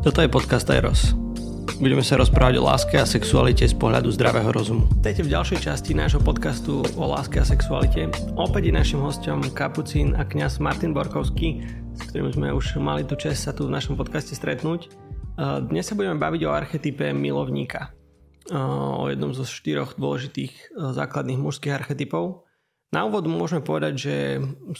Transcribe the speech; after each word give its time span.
Toto 0.00 0.24
je 0.24 0.32
podcast 0.32 0.64
Eros. 0.72 1.12
Budeme 1.76 2.00
sa 2.00 2.16
rozprávať 2.16 2.56
o 2.56 2.64
láske 2.64 2.96
a 2.96 3.04
sexualite 3.04 3.68
z 3.68 3.76
pohľadu 3.76 4.08
zdravého 4.08 4.48
rozumu. 4.48 4.88
Tejte 5.04 5.28
v 5.28 5.36
ďalšej 5.36 5.60
časti 5.60 5.92
nášho 5.92 6.24
podcastu 6.24 6.80
o 6.96 7.04
láske 7.04 7.36
a 7.36 7.44
sexualite. 7.44 8.08
Opäť 8.32 8.72
je 8.72 8.80
našim 8.80 9.04
hostom 9.04 9.44
kapucín 9.52 10.16
a 10.16 10.24
kňaz 10.24 10.56
Martin 10.56 10.96
Borkovský, 10.96 11.68
s 11.92 12.00
ktorým 12.08 12.32
sme 12.32 12.48
už 12.48 12.80
mali 12.80 13.04
tu 13.04 13.12
čest 13.12 13.44
sa 13.44 13.52
tu 13.52 13.68
v 13.68 13.76
našom 13.76 13.92
podcaste 13.92 14.32
stretnúť. 14.32 14.88
Dnes 15.68 15.84
sa 15.84 15.92
budeme 15.92 16.16
baviť 16.16 16.48
o 16.48 16.54
archetype 16.56 17.12
milovníka. 17.12 17.92
O 18.56 19.04
jednom 19.04 19.36
zo 19.36 19.44
štyroch 19.44 20.00
dôležitých 20.00 20.80
základných 20.80 21.44
mužských 21.44 21.76
archetypov. 21.76 22.48
Na 22.88 23.04
úvod 23.04 23.28
môžeme 23.28 23.60
povedať, 23.60 24.00
že 24.00 24.14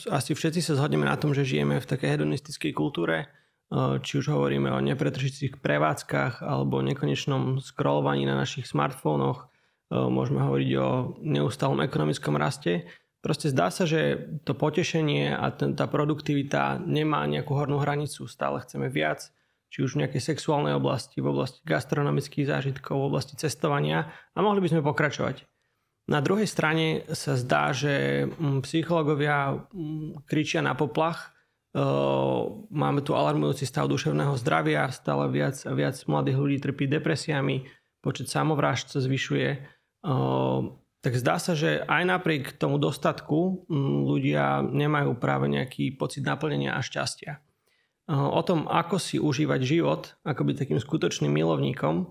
asi 0.08 0.32
všetci 0.32 0.64
sa 0.64 0.80
zhodneme 0.80 1.04
na 1.04 1.20
tom, 1.20 1.36
že 1.36 1.44
žijeme 1.44 1.76
v 1.76 1.84
takej 1.92 2.16
hedonistickej 2.16 2.72
kultúre, 2.72 3.28
či 4.02 4.12
už 4.18 4.34
hovoríme 4.34 4.66
o 4.74 4.82
nepretržitých 4.82 5.62
prevádzkach 5.62 6.42
alebo 6.42 6.82
nekonečnom 6.82 7.62
scrollovaní 7.62 8.26
na 8.26 8.34
našich 8.34 8.66
smartfónoch, 8.66 9.46
eh, 9.46 9.94
môžeme 9.94 10.42
hovoriť 10.42 10.70
o 10.82 10.88
neustálom 11.22 11.78
ekonomickom 11.78 12.34
raste. 12.34 12.90
Proste 13.20 13.52
zdá 13.52 13.68
sa, 13.68 13.84
že 13.84 14.32
to 14.48 14.56
potešenie 14.56 15.36
a 15.36 15.52
tá 15.52 15.84
produktivita 15.86 16.80
nemá 16.80 17.20
nejakú 17.28 17.52
hornú 17.52 17.76
hranicu. 17.76 18.24
Stále 18.24 18.64
chceme 18.64 18.88
viac, 18.88 19.28
či 19.68 19.84
už 19.84 19.94
v 19.94 20.08
nejakej 20.08 20.34
sexuálnej 20.34 20.72
oblasti, 20.72 21.20
v 21.20 21.28
oblasti 21.28 21.60
gastronomických 21.62 22.48
zážitkov, 22.48 22.96
v 22.96 23.08
oblasti 23.12 23.36
cestovania 23.36 24.08
a 24.32 24.38
mohli 24.40 24.64
by 24.64 24.72
sme 24.72 24.82
pokračovať. 24.82 25.44
Na 26.10 26.24
druhej 26.24 26.48
strane 26.48 27.04
sa 27.12 27.36
zdá, 27.36 27.76
že 27.76 28.24
mm, 28.26 28.66
psychológovia 28.66 29.68
mm, 29.68 30.26
kričia 30.26 30.64
na 30.64 30.72
poplach, 30.72 31.30
Máme 32.70 33.00
tu 33.06 33.14
alarmujúci 33.14 33.62
stav 33.62 33.86
duševného 33.86 34.34
zdravia, 34.42 34.90
stále 34.90 35.30
viac 35.30 35.54
a 35.62 35.70
viac 35.70 35.94
mladých 36.10 36.38
ľudí 36.38 36.56
trpí 36.58 36.90
depresiami, 36.90 37.62
počet 38.02 38.26
samovrážd 38.26 38.90
sa 38.90 38.98
zvyšuje. 38.98 39.48
Tak 41.00 41.12
zdá 41.16 41.38
sa, 41.38 41.54
že 41.54 41.80
aj 41.86 42.02
napriek 42.10 42.58
tomu 42.58 42.76
dostatku 42.82 43.70
ľudia 44.04 44.66
nemajú 44.66 45.14
práve 45.16 45.46
nejaký 45.46 45.94
pocit 45.94 46.26
naplnenia 46.26 46.74
a 46.74 46.82
šťastia. 46.82 47.38
O 48.10 48.42
tom, 48.42 48.66
ako 48.66 48.98
si 48.98 49.22
užívať 49.22 49.60
život, 49.62 50.18
ako 50.26 50.42
byť 50.42 50.56
takým 50.66 50.82
skutočným 50.82 51.30
milovníkom, 51.30 52.10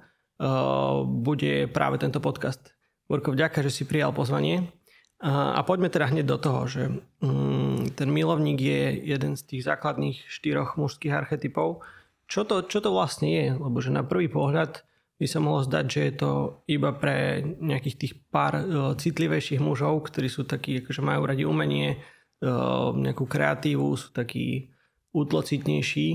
bude 1.19 1.67
práve 1.67 1.99
tento 1.99 2.23
podcast. 2.23 2.71
Borko, 3.11 3.35
vďaka, 3.35 3.59
že 3.67 3.75
si 3.75 3.83
prijal 3.83 4.15
pozvanie. 4.15 4.71
A 5.19 5.59
poďme 5.67 5.91
teda 5.91 6.07
hneď 6.07 6.25
do 6.31 6.39
toho, 6.39 6.63
že 6.63 6.83
mm, 7.19 7.91
ten 7.99 8.07
milovník 8.07 8.55
je 8.55 9.03
jeden 9.03 9.35
z 9.35 9.41
tých 9.43 9.67
základných 9.67 10.15
štyroch 10.31 10.79
mužských 10.79 11.11
archetypov. 11.11 11.83
Čo 12.31 12.47
to, 12.47 12.63
čo 12.63 12.79
to 12.79 12.95
vlastne 12.95 13.27
je? 13.27 13.45
Lebo 13.51 13.83
že 13.83 13.91
na 13.91 14.07
prvý 14.07 14.31
pohľad 14.31 14.79
by 15.19 15.27
sa 15.27 15.43
mohlo 15.43 15.67
zdať, 15.67 15.85
že 15.91 16.01
je 16.07 16.13
to 16.15 16.31
iba 16.71 16.95
pre 16.95 17.43
nejakých 17.43 17.95
tých 17.99 18.13
pár 18.31 18.63
uh, 18.63 18.95
citlivejších 18.95 19.59
mužov, 19.59 20.07
ktorí 20.07 20.31
sú 20.31 20.47
takí, 20.47 20.79
akože 20.79 21.03
majú 21.03 21.27
radi 21.27 21.43
umenie, 21.43 21.99
uh, 21.99 22.95
nejakú 22.95 23.27
kreatívu, 23.27 23.91
sú 23.99 24.15
takí 24.15 24.71
útlocitnejší. 25.11 26.07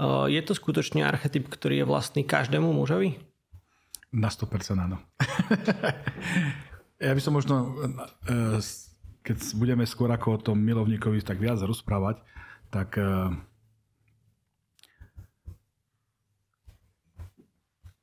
Uh, 0.00 0.32
je 0.32 0.40
to 0.40 0.56
skutočne 0.56 1.04
archetyp, 1.04 1.52
ktorý 1.52 1.84
je 1.84 1.90
vlastný 1.92 2.24
každému 2.24 2.72
mužovi? 2.72 3.20
Na 4.16 4.32
100% 4.32 4.80
áno. 4.80 4.96
Ja 6.96 7.12
by 7.12 7.20
som 7.20 7.36
možno, 7.36 7.76
e, 8.24 8.56
keď 9.20 9.36
budeme 9.60 9.84
skôr 9.84 10.08
ako 10.08 10.40
o 10.40 10.40
tom 10.40 10.56
milovníkovi 10.64 11.20
tak 11.20 11.36
viac 11.36 11.60
rozprávať, 11.60 12.24
tak 12.72 12.96
e, 12.96 13.36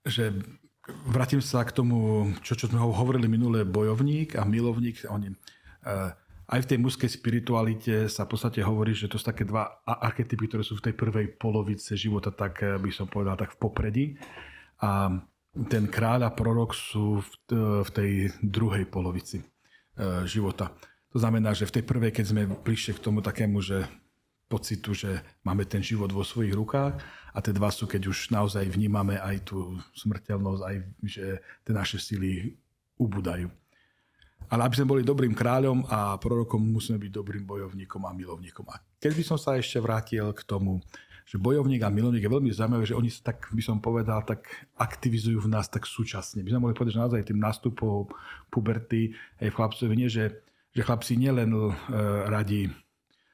že 0.05 0.37
vrátim 1.09 1.41
sa 1.41 1.65
k 1.65 1.73
tomu, 1.73 2.29
čo, 2.45 2.53
čo 2.53 2.69
sme 2.69 2.77
hovorili 2.77 3.25
minulé, 3.25 3.65
bojovník 3.65 4.37
a 4.37 4.45
milovník, 4.45 5.09
oni, 5.09 5.33
e, 5.33 5.37
aj 6.53 6.59
v 6.61 6.69
tej 6.69 6.77
mužskej 6.77 7.09
spiritualite 7.09 7.95
sa 8.13 8.29
v 8.29 8.37
podstate 8.37 8.61
hovorí, 8.61 8.93
že 8.93 9.09
to 9.09 9.17
sú 9.17 9.25
také 9.25 9.41
dva 9.41 9.81
archetypy, 9.89 10.45
ktoré 10.45 10.61
sú 10.61 10.77
v 10.77 10.85
tej 10.85 10.93
prvej 10.93 11.33
polovice 11.41 11.97
života, 11.97 12.29
tak 12.29 12.61
by 12.61 12.93
som 12.93 13.09
povedal, 13.09 13.41
tak 13.41 13.57
v 13.57 13.61
popredí. 13.63 14.05
A 14.85 15.17
ten 15.53 15.85
kráľ 15.85 16.27
a 16.27 16.33
prorok 16.33 16.73
sú 16.73 17.21
v, 17.21 17.29
v 17.85 17.89
tej 17.93 18.11
druhej 18.41 18.89
polovici 18.89 19.37
e, 19.37 19.45
života. 20.25 20.73
To 21.13 21.21
znamená, 21.21 21.53
že 21.53 21.69
v 21.69 21.79
tej 21.79 21.83
prvej, 21.85 22.09
keď 22.09 22.25
sme 22.25 22.43
prišli 22.49 22.97
k 22.97 23.03
tomu 23.05 23.21
takému, 23.21 23.61
že 23.61 23.85
pocitu, 24.49 24.97
že 24.97 25.21
máme 25.45 25.65
ten 25.65 25.81
život 25.81 26.09
vo 26.09 26.25
svojich 26.25 26.53
rukách 26.53 26.97
a 27.33 27.37
tie 27.41 27.53
dva 27.53 27.69
sú, 27.69 27.85
keď 27.85 28.09
už 28.09 28.33
naozaj 28.33 28.65
vnímame 28.69 29.17
aj 29.17 29.49
tú 29.49 29.77
smrteľnosť, 29.97 30.61
aj 30.61 30.75
že 31.05 31.25
tie 31.65 31.73
naše 31.73 31.97
sily 31.97 32.57
ubúdajú. 32.97 33.49
Ale 34.49 34.61
aby 34.69 34.75
sme 34.77 34.91
boli 34.93 35.01
dobrým 35.01 35.33
kráľom 35.33 35.89
a 35.89 36.17
prorokom, 36.21 36.61
musíme 36.61 37.01
byť 37.01 37.11
dobrým 37.13 37.45
bojovníkom 37.47 38.01
a 38.05 38.13
milovníkom. 38.13 38.65
A 38.69 38.77
keď 39.01 39.11
by 39.17 39.23
som 39.25 39.37
sa 39.41 39.57
ešte 39.57 39.81
vrátil 39.81 40.29
k 40.33 40.41
tomu, 40.45 40.77
že 41.23 41.39
bojovník 41.39 41.81
a 41.83 41.93
milovník 41.93 42.23
je 42.23 42.31
veľmi 42.31 42.51
zaujímavé, 42.51 42.83
že 42.83 42.97
oni 42.97 43.09
sa 43.09 43.33
tak, 43.33 43.47
by 43.49 43.63
som 43.63 43.79
povedal, 43.79 44.21
tak 44.27 44.45
aktivizujú 44.75 45.47
v 45.47 45.51
nás 45.51 45.71
tak 45.71 45.87
súčasne. 45.87 46.43
By 46.43 46.51
sme 46.51 46.61
mohli 46.67 46.75
povedať, 46.75 46.99
že 46.99 47.03
naozaj 47.03 47.21
tým 47.27 47.39
nástupom 47.39 48.11
puberty 48.51 49.15
aj 49.39 49.47
v 49.49 49.57
chlapcovi 49.57 49.93
nie, 49.95 50.11
že, 50.11 50.43
že 50.75 50.81
chlapci 50.83 51.15
nielen 51.15 51.51
e, 51.51 51.71
radi 52.27 52.67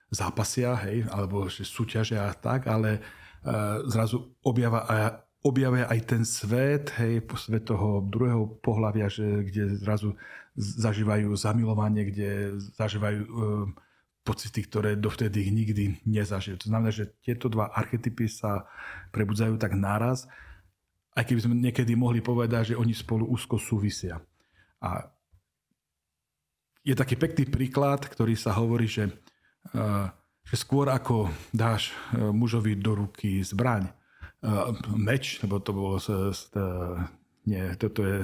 zápasia, 0.09 0.77
hej, 0.85 1.05
alebo 1.09 1.49
že 1.49 1.65
súťažia 1.65 2.29
a 2.29 2.33
tak, 2.33 2.69
ale 2.69 2.97
e, 2.97 3.01
zrazu 3.89 4.33
objava, 4.41 4.85
a, 4.85 4.95
objavia 5.45 5.89
aj 5.89 5.99
ten 6.05 6.23
svet, 6.25 6.93
hej, 7.01 7.25
svet 7.37 7.69
toho 7.69 8.05
druhého 8.05 8.59
pohľavia, 8.61 9.09
že, 9.09 9.45
kde 9.45 9.77
zrazu 9.81 10.13
zažívajú 10.59 11.31
zamilovanie, 11.37 12.09
kde 12.09 12.59
zažívajú 12.77 13.21
e, 13.21 13.31
pocity, 14.29 14.61
ktoré 14.61 14.93
dovtedy 14.93 15.49
nikdy 15.49 15.97
nezažili. 16.05 16.61
To 16.61 16.69
znamená, 16.69 16.93
že 16.93 17.09
tieto 17.25 17.49
dva 17.49 17.73
archetypy 17.73 18.29
sa 18.29 18.69
prebudzajú 19.09 19.57
tak 19.57 19.73
naraz, 19.73 20.29
aj 21.17 21.25
keby 21.25 21.39
sme 21.41 21.55
niekedy 21.57 21.97
mohli 21.97 22.21
povedať, 22.21 22.73
že 22.73 22.79
oni 22.79 22.93
spolu 22.93 23.25
úzko 23.25 23.57
súvisia. 23.57 24.21
A 24.77 25.09
je 26.85 26.93
taký 26.93 27.17
pekný 27.17 27.49
príklad, 27.49 28.05
ktorý 28.05 28.37
sa 28.37 28.53
hovorí, 28.53 28.85
že, 28.85 29.09
eh, 29.73 30.07
že 30.45 30.55
skôr 30.55 30.93
ako 30.93 31.33
dáš 31.49 31.89
eh, 31.91 32.21
mužovi 32.29 32.77
do 32.77 32.93
ruky 33.03 33.41
zbraň, 33.41 33.89
eh, 33.89 33.93
meč, 34.93 35.41
lebo 35.41 35.57
to 35.59 35.73
bolo, 35.73 35.97
nie, 37.49 37.65
toto 37.81 38.05
je 38.05 38.21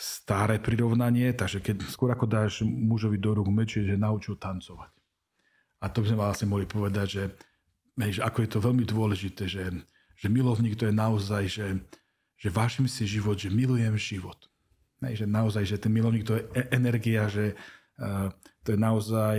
staré 0.00 0.56
prirovnanie, 0.56 1.36
takže 1.36 1.60
keď 1.60 1.84
skôr 1.84 2.08
ako 2.16 2.24
dáš 2.24 2.64
mužovi 2.64 3.20
do 3.20 3.36
rúk 3.36 3.52
meč, 3.52 3.76
že 3.76 4.00
naučil 4.00 4.40
tancovať. 4.40 4.88
A 5.84 5.92
to 5.92 6.00
by 6.00 6.06
sme 6.08 6.18
vlastne 6.24 6.48
mohli 6.48 6.64
povedať, 6.64 7.06
že, 7.06 7.24
že 8.16 8.24
ako 8.24 8.38
je 8.40 8.48
to 8.48 8.64
veľmi 8.64 8.84
dôležité, 8.88 9.44
že, 9.44 9.68
že 10.16 10.26
milovník 10.32 10.80
to 10.80 10.88
je 10.88 10.94
naozaj, 10.96 11.44
že, 11.52 11.66
že 12.40 12.48
vážim 12.48 12.88
si 12.88 13.04
život, 13.04 13.36
že 13.36 13.52
milujem 13.52 13.92
život. 14.00 14.40
Hej, 15.04 15.24
že 15.24 15.26
naozaj, 15.28 15.64
že 15.68 15.76
ten 15.76 15.92
milovník 15.92 16.24
to 16.24 16.36
je 16.36 16.44
e, 16.56 16.64
energia, 16.72 17.28
že 17.28 17.56
uh, 18.00 18.28
to 18.64 18.76
je 18.76 18.78
naozaj 18.80 19.36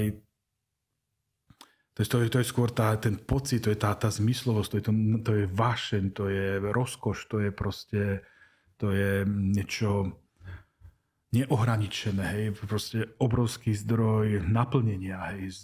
to 1.93 2.01
je, 2.01 2.07
to 2.07 2.17
je, 2.23 2.28
to 2.33 2.39
je 2.39 2.47
skôr 2.49 2.69
tá, 2.72 2.95
ten 2.97 3.19
pocit, 3.19 3.61
to 3.61 3.69
je 3.69 3.78
tá, 3.78 3.93
tá 3.93 4.07
zmyslovosť, 4.07 4.69
to 4.72 4.78
je, 4.78 4.83
to, 4.88 4.93
to 5.22 5.31
je 5.43 5.45
vášeň, 5.51 6.03
to 6.16 6.23
je 6.31 6.47
rozkoš, 6.72 7.17
to 7.28 7.38
je 7.43 7.49
proste, 7.51 8.03
to 8.79 8.95
je 8.95 9.28
niečo, 9.28 10.16
neohraničené, 11.31 12.23
hej, 12.27 12.45
proste 12.67 13.07
obrovský 13.15 13.71
zdroj 13.71 14.43
naplnenia, 14.51 15.31
hej, 15.31 15.63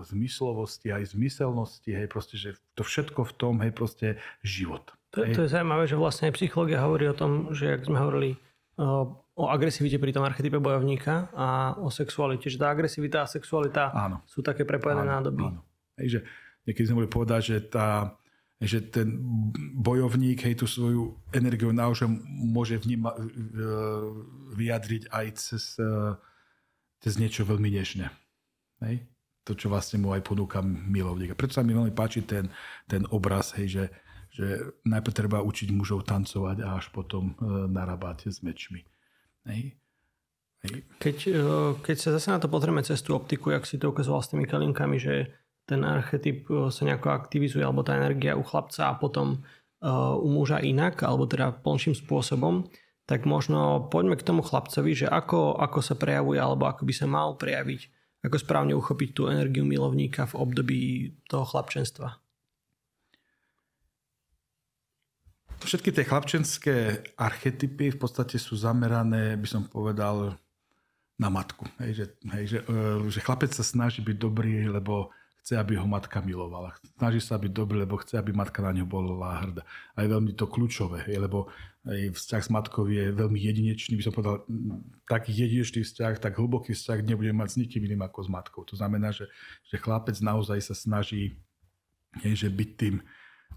z 0.00 0.10
myslovosti, 0.16 0.88
aj 0.88 1.12
z 1.12 1.14
myselnosti, 1.20 1.90
hej, 1.92 2.08
proste, 2.08 2.40
že 2.40 2.56
to 2.72 2.80
všetko 2.80 3.20
v 3.28 3.32
tom, 3.36 3.54
hej, 3.60 3.72
proste 3.76 4.16
život. 4.40 4.96
To, 5.12 5.20
to 5.20 5.44
je 5.44 5.52
zaujímavé, 5.52 5.84
že 5.84 6.00
vlastne 6.00 6.32
aj 6.32 6.40
psychológia 6.40 6.80
hovorí 6.80 7.04
o 7.06 7.14
tom, 7.14 7.52
že 7.52 7.76
ak 7.76 7.84
sme 7.84 8.00
hovorili 8.00 8.40
o, 8.80 9.12
o 9.36 9.44
agresivite 9.52 10.00
pri 10.00 10.16
tom 10.16 10.24
archetype 10.24 10.56
bojovníka 10.56 11.28
a 11.36 11.76
o 11.78 11.92
sexualite, 11.92 12.48
že 12.48 12.56
tá 12.56 12.72
agresivita 12.72 13.22
a 13.22 13.30
sexualita 13.30 13.92
áno. 13.92 14.24
sú 14.24 14.40
také 14.40 14.64
prepojené 14.64 15.04
áno, 15.04 15.12
nádoby. 15.20 15.44
Áno. 15.52 15.60
Hej, 16.00 16.08
že 16.08 16.18
niekedy 16.64 16.84
sme 16.88 16.96
mohli 17.04 17.12
povedať, 17.12 17.40
že 17.44 17.56
tá 17.68 18.16
že 18.64 18.80
ten 18.80 19.20
bojovník 19.76 20.40
hej, 20.44 20.58
tú 20.58 20.66
svoju 20.66 21.16
energiu 21.30 21.70
naozaj 21.70 22.08
môže 22.26 22.80
vníma, 22.80 23.12
e, 23.12 23.20
vyjadriť 24.56 25.12
aj 25.12 25.26
cez, 25.36 25.76
e, 25.76 26.16
cez 27.04 27.20
niečo 27.20 27.44
veľmi 27.44 27.68
nežné. 27.68 28.08
Hej? 28.80 29.04
To, 29.44 29.52
čo 29.52 29.68
vlastne 29.68 30.00
mu 30.00 30.16
aj 30.16 30.24
ponúka 30.24 30.64
milovník. 30.64 31.36
Preto 31.36 31.60
sa 31.60 31.62
mi 31.62 31.76
veľmi 31.76 31.92
páči 31.92 32.24
ten, 32.24 32.48
ten 32.88 33.04
obraz, 33.12 33.52
hej, 33.60 33.68
že, 33.68 33.84
že 34.32 34.46
najprv 34.88 35.14
treba 35.14 35.44
učiť 35.44 35.68
mužov 35.68 36.08
tancovať 36.08 36.64
a 36.64 36.80
až 36.80 36.88
potom 36.90 37.36
e, 37.36 37.68
narábať 37.68 38.32
s 38.32 38.40
mečmi. 38.40 38.80
Hej? 39.44 39.76
Hej. 40.64 40.74
Keď, 40.96 41.16
keď 41.84 41.96
sa 42.00 42.10
zase 42.16 42.32
na 42.32 42.40
to 42.40 42.48
pozrieme 42.48 42.80
cez 42.80 43.04
tú 43.04 43.12
optiku, 43.12 43.52
jak 43.52 43.68
si 43.68 43.76
to 43.76 43.92
ukazoval 43.92 44.24
s 44.24 44.32
tými 44.32 44.48
kalinkami, 44.48 44.96
že 44.96 45.43
ten 45.64 45.80
archetyp 45.84 46.48
sa 46.68 46.82
nejako 46.84 47.08
aktivizuje, 47.12 47.64
alebo 47.64 47.80
tá 47.80 47.96
energia 47.96 48.36
u 48.36 48.44
chlapca 48.44 48.92
a 48.92 48.98
potom 48.98 49.44
u 50.20 50.28
muža 50.32 50.64
inak, 50.64 51.04
alebo 51.04 51.28
teda 51.28 51.60
plnším 51.60 51.92
spôsobom, 51.92 52.68
tak 53.04 53.28
možno 53.28 53.84
poďme 53.92 54.16
k 54.16 54.24
tomu 54.24 54.40
chlapcovi, 54.40 55.04
že 55.04 55.06
ako, 55.08 55.60
ako 55.60 55.78
sa 55.84 55.92
prejavuje 55.92 56.40
alebo 56.40 56.64
ako 56.64 56.88
by 56.88 56.94
sa 56.96 57.04
mal 57.04 57.36
prejaviť, 57.36 57.80
ako 58.24 58.36
správne 58.40 58.72
uchopiť 58.72 59.10
tú 59.12 59.28
energiu 59.28 59.68
milovníka 59.68 60.24
v 60.32 60.40
období 60.40 60.80
toho 61.28 61.44
chlapčenstva. 61.44 62.16
Všetky 65.64 65.96
tie 65.96 66.04
chlapčenské 66.04 66.76
archetypy 67.16 67.92
v 67.92 67.98
podstate 68.00 68.36
sú 68.36 68.52
zamerané, 68.56 69.36
by 69.36 69.48
som 69.48 69.62
povedal, 69.64 70.36
na 71.16 71.28
matku. 71.32 71.64
Hej, 71.80 71.92
že, 71.94 72.06
hej, 72.36 72.44
že, 72.44 72.58
e, 72.66 73.08
že 73.08 73.20
chlapec 73.22 73.48
sa 73.48 73.64
snaží 73.64 74.04
byť 74.04 74.16
dobrý, 74.18 74.66
lebo 74.68 75.14
chce, 75.44 75.60
aby 75.60 75.76
ho 75.76 75.84
matka 75.84 76.24
milovala. 76.24 76.72
Snaží 76.96 77.20
sa 77.20 77.36
byť 77.36 77.52
dobrý, 77.52 77.84
lebo 77.84 78.00
chce, 78.00 78.16
aby 78.16 78.32
matka 78.32 78.64
na 78.64 78.72
ňo 78.72 78.88
bola 78.88 79.44
hrdá. 79.44 79.60
A 79.92 80.00
je 80.00 80.08
veľmi 80.08 80.32
to 80.32 80.48
kľúčové, 80.48 81.04
lebo 81.20 81.52
aj 81.84 82.16
vzťah 82.16 82.42
s 82.48 82.48
matkou 82.48 82.88
je 82.88 83.12
veľmi 83.12 83.36
jedinečný, 83.36 84.00
by 84.00 84.04
som 84.08 84.16
povedal, 84.16 84.40
taký 85.04 85.36
jedinečný 85.36 85.84
vzťah, 85.84 86.16
tak 86.16 86.40
hlboký 86.40 86.72
vzťah 86.72 87.04
nebude 87.04 87.28
mať 87.36 87.48
s 87.52 87.56
nikým 87.60 87.84
iným 87.84 88.08
ako 88.08 88.24
s 88.24 88.28
matkou. 88.32 88.64
To 88.64 88.72
znamená, 88.80 89.12
že, 89.12 89.28
že 89.68 89.76
chlapec 89.76 90.16
naozaj 90.24 90.64
sa 90.64 90.72
snaží 90.72 91.36
hej, 92.24 92.34
že 92.40 92.48
byť 92.48 92.70
tým 92.80 93.04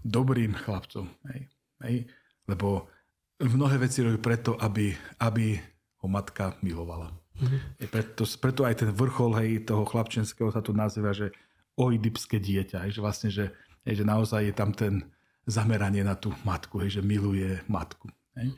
dobrým 0.04 0.52
chlapcom. 0.60 1.08
Hej, 1.32 1.48
hej, 1.88 1.96
lebo 2.44 2.92
mnohé 3.40 3.80
veci 3.80 4.04
robí 4.04 4.20
preto, 4.20 4.60
aby, 4.60 4.92
aby 5.24 5.56
ho 6.04 6.06
matka 6.12 6.52
milovala. 6.60 7.16
Mm-hmm. 7.40 7.88
Preto, 7.88 8.22
preto 8.36 8.60
aj 8.68 8.84
ten 8.84 8.90
vrchol 8.92 9.32
hej, 9.40 9.64
toho 9.64 9.88
chlapčenského 9.88 10.52
sa 10.52 10.60
tu 10.60 10.76
nazýva, 10.76 11.16
že 11.16 11.32
oidipské 11.78 12.42
dieťa, 12.42 12.84
hej, 12.84 12.98
že 12.98 13.00
vlastne, 13.00 13.30
že, 13.30 13.54
hej, 13.86 14.02
že 14.02 14.04
naozaj 14.04 14.50
je 14.50 14.54
tam 14.54 14.74
ten 14.74 15.06
zameranie 15.46 16.02
na 16.02 16.18
tú 16.18 16.34
matku, 16.42 16.82
hej, 16.82 16.98
že 16.98 17.02
miluje 17.06 17.62
matku. 17.70 18.10
Hej. 18.34 18.52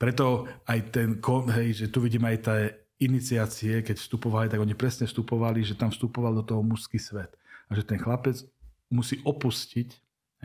Preto 0.00 0.48
aj 0.64 0.94
ten, 0.94 1.20
hej, 1.60 1.68
že 1.84 1.86
tu 1.92 2.00
vidíme 2.00 2.30
aj 2.30 2.38
tie 2.46 2.58
iniciácie, 3.00 3.84
keď 3.84 3.96
vstupovali, 4.00 4.48
tak 4.48 4.60
oni 4.60 4.72
presne 4.72 5.04
vstupovali, 5.04 5.60
že 5.66 5.76
tam 5.76 5.92
vstupoval 5.92 6.40
do 6.40 6.44
toho 6.44 6.64
mužský 6.64 6.96
svet. 6.96 7.36
A 7.68 7.76
že 7.76 7.84
ten 7.84 8.00
chlapec 8.00 8.40
musí 8.88 9.20
opustiť 9.24 9.88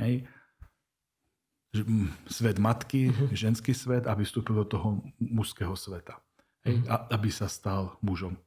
hej, 0.04 0.28
svet 2.32 2.58
matky, 2.60 3.12
uh-huh. 3.12 3.32
ženský 3.36 3.76
svet, 3.76 4.08
aby 4.08 4.24
vstúpil 4.24 4.56
do 4.64 4.68
toho 4.68 5.04
mužského 5.20 5.76
sveta. 5.76 6.20
Hej, 6.64 6.84
uh-huh. 6.84 6.92
a, 6.92 6.96
aby 7.16 7.28
sa 7.28 7.52
stal 7.52 8.00
mužom. 8.00 8.40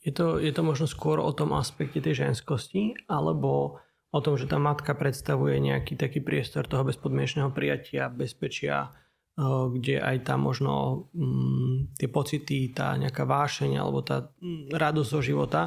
Je 0.00 0.10
to, 0.10 0.40
je 0.40 0.50
to 0.50 0.62
možno 0.64 0.88
skôr 0.88 1.20
o 1.20 1.30
tom 1.36 1.52
aspekte 1.52 2.00
tej 2.00 2.26
ženskosti, 2.26 2.96
alebo 3.06 3.78
o 4.12 4.20
tom, 4.20 4.36
že 4.36 4.44
tá 4.44 4.60
matka 4.60 4.92
predstavuje 4.92 5.56
nejaký 5.58 5.96
taký 5.96 6.20
priestor 6.20 6.68
toho 6.68 6.84
bezpodmienečného 6.84 7.48
prijatia, 7.52 8.12
bezpečia, 8.12 8.92
eh, 8.92 9.42
kde 9.44 10.00
aj 10.00 10.16
tá 10.28 10.34
možno 10.36 11.06
mm, 11.16 11.96
tie 11.96 12.08
pocity, 12.12 12.76
tá 12.76 12.92
nejaká 13.00 13.24
vášeň 13.24 13.80
alebo 13.80 14.04
tá 14.04 14.28
mm, 14.36 14.72
radosť 14.76 15.08
zo 15.08 15.20
života 15.24 15.62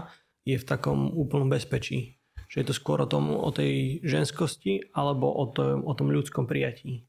je 0.46 0.62
v 0.62 0.66
takom 0.66 1.10
úplnom 1.10 1.50
bezpečí. 1.50 2.22
Že 2.46 2.58
je 2.62 2.68
to 2.70 2.76
skôr 2.78 3.02
o, 3.02 3.10
tom, 3.10 3.34
o 3.34 3.50
tej 3.50 4.06
ženskosti 4.06 4.94
alebo 4.94 5.26
o 5.34 5.50
tom, 5.50 5.82
o 5.82 5.94
tom 5.98 6.14
ľudskom 6.14 6.46
prijatí. 6.46 7.02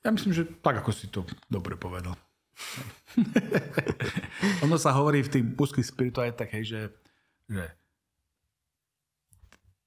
Ja 0.00 0.08
myslím, 0.08 0.32
že 0.32 0.48
tak, 0.64 0.80
ako 0.80 0.90
si 0.96 1.12
to 1.12 1.28
dobre 1.52 1.76
povedal. 1.76 2.16
ono 4.64 4.76
sa 4.76 4.94
hovorí 4.94 5.22
v 5.24 5.32
tých 5.32 5.44
mužských 5.44 5.86
spiritualitách, 5.86 6.50
hej, 6.58 6.64
že, 6.64 6.82
že 7.48 7.64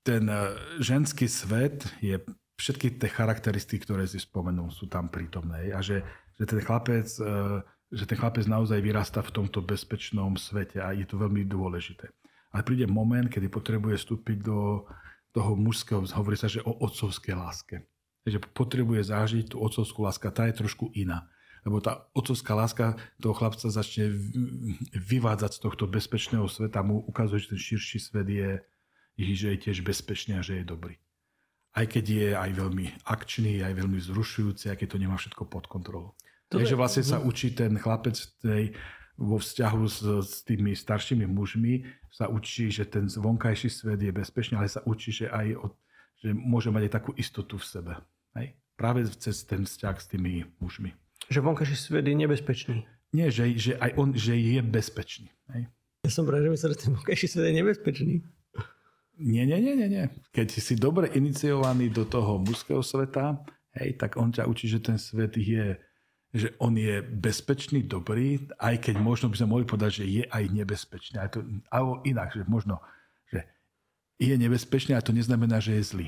ten 0.02 0.26
e, 0.26 0.42
ženský 0.82 1.30
svet 1.30 1.86
je 2.02 2.18
všetky 2.58 2.98
tie 2.98 3.10
charakteristiky, 3.10 3.82
ktoré 3.86 4.06
si 4.06 4.18
spomenul, 4.22 4.74
sú 4.74 4.90
tam 4.90 5.10
prítomné. 5.10 5.74
A 5.74 5.82
že, 5.82 6.02
že, 6.38 6.46
ten 6.46 6.62
chlapec, 6.62 7.08
e, 7.22 7.62
že 7.94 8.06
ten 8.10 8.18
chlapec 8.18 8.46
naozaj 8.50 8.82
vyrastá 8.82 9.22
v 9.22 9.34
tomto 9.34 9.62
bezpečnom 9.62 10.38
svete 10.38 10.82
a 10.82 10.94
je 10.94 11.06
to 11.06 11.22
veľmi 11.22 11.46
dôležité. 11.46 12.10
Ale 12.52 12.68
príde 12.68 12.90
moment, 12.90 13.32
kedy 13.32 13.48
potrebuje 13.48 13.96
vstúpiť 14.02 14.44
do 14.44 14.84
toho 15.32 15.56
mužského, 15.56 16.04
hovorí 16.12 16.36
sa, 16.36 16.52
že 16.52 16.60
o 16.68 16.76
otcovskej 16.84 17.36
láske. 17.38 17.88
Takže 18.28 18.38
potrebuje 18.54 19.08
zažiť 19.08 19.56
tú 19.56 19.64
otcovskú 19.64 20.04
lásku, 20.04 20.28
tá 20.30 20.46
je 20.46 20.60
trošku 20.60 20.92
iná 20.94 21.32
lebo 21.62 21.78
tá 21.78 22.10
otcovská 22.18 22.58
láska 22.58 22.98
toho 23.22 23.38
chlapca 23.38 23.70
začne 23.70 24.10
vyvádzať 24.98 25.52
z 25.58 25.60
tohto 25.62 25.86
bezpečného 25.86 26.50
sveta, 26.50 26.82
mu 26.82 27.02
ukazuje, 27.06 27.46
že 27.46 27.52
ten 27.54 27.62
širší 27.62 27.98
svet 28.02 28.28
je, 28.30 28.50
že 29.18 29.48
je 29.54 29.58
tiež 29.70 29.86
bezpečný 29.86 30.42
a 30.42 30.46
že 30.46 30.62
je 30.62 30.66
dobrý. 30.66 30.98
Aj 31.72 31.88
keď 31.88 32.06
je 32.06 32.28
aj 32.36 32.52
veľmi 32.52 32.86
akčný, 33.08 33.64
aj 33.64 33.74
veľmi 33.78 34.00
zrušujúci, 34.02 34.74
aj 34.74 34.78
keď 34.82 34.88
to 34.92 34.98
nemá 35.00 35.16
všetko 35.16 35.48
pod 35.48 35.70
kontrolou. 35.72 36.18
Takže 36.52 36.76
vlastne 36.76 37.04
sa 37.08 37.24
učí 37.24 37.56
ten 37.56 37.80
chlapec 37.80 38.20
tej, 38.44 38.76
vo 39.16 39.38
vzťahu 39.38 39.84
s, 39.88 40.00
s 40.04 40.34
tými 40.44 40.76
staršími 40.76 41.30
mužmi, 41.30 41.86
sa 42.12 42.28
učí, 42.28 42.74
že 42.74 42.90
ten 42.90 43.08
vonkajší 43.08 43.70
svet 43.72 44.02
je 44.02 44.12
bezpečný, 44.12 44.60
ale 44.60 44.68
sa 44.68 44.84
učí, 44.84 45.14
že, 45.14 45.32
aj 45.32 45.48
od, 45.62 45.74
že 46.20 46.36
môže 46.36 46.74
mať 46.74 46.90
aj 46.90 46.94
takú 46.98 47.12
istotu 47.16 47.56
v 47.56 47.66
sebe. 47.66 47.94
Hej? 48.36 48.58
Práve 48.76 49.06
cez 49.16 49.46
ten 49.46 49.64
vzťah 49.64 49.96
s 49.96 50.10
tými 50.12 50.44
mužmi. 50.60 50.92
Že 51.32 51.40
vonkajší 51.48 51.76
svet 51.80 52.04
je 52.04 52.16
nebezpečný. 52.20 52.84
Nie, 53.16 53.32
že, 53.32 53.48
že 53.56 53.80
aj 53.80 53.92
on 53.96 54.12
že 54.12 54.36
je 54.36 54.60
bezpečný. 54.60 55.32
Hej? 55.56 55.72
Ja 56.04 56.12
som 56.12 56.28
práve, 56.28 56.44
že 56.44 56.52
myslel, 56.52 56.72
že 56.76 56.80
ten 56.84 56.92
vonkajší 56.92 57.28
svet 57.32 57.46
je 57.48 57.56
nebezpečný. 57.56 58.14
Nie, 59.22 59.46
nie, 59.46 59.60
nie, 59.62 59.74
nie, 59.78 59.88
nie. 59.88 60.06
Keď 60.34 60.48
si 60.50 60.74
dobre 60.76 61.08
iniciovaný 61.14 61.94
do 61.94 62.04
toho 62.04 62.42
mužského 62.42 62.82
sveta, 62.82 63.38
hej, 63.78 63.96
tak 63.96 64.18
on 64.18 64.34
ťa 64.34 64.50
učí, 64.50 64.66
že 64.66 64.82
ten 64.82 64.98
svet 64.98 65.38
je, 65.38 65.78
že 66.34 66.52
on 66.58 66.74
je 66.74 67.06
bezpečný, 67.06 67.86
dobrý, 67.86 68.42
aj 68.58 68.82
keď 68.82 68.96
možno 68.98 69.30
by 69.30 69.38
sme 69.38 69.52
mohli 69.54 69.66
povedať, 69.68 70.02
že 70.02 70.06
je 70.10 70.24
aj 70.26 70.44
nebezpečný. 70.50 71.16
Aj 71.22 71.30
to, 71.30 71.46
alebo 71.70 72.02
inak, 72.02 72.34
že 72.34 72.44
možno, 72.50 72.82
že 73.30 73.46
je 74.18 74.34
nebezpečný, 74.36 74.98
ale 74.98 75.06
to 75.06 75.14
neznamená, 75.14 75.62
že 75.62 75.78
je 75.78 75.84
zlý. 75.86 76.08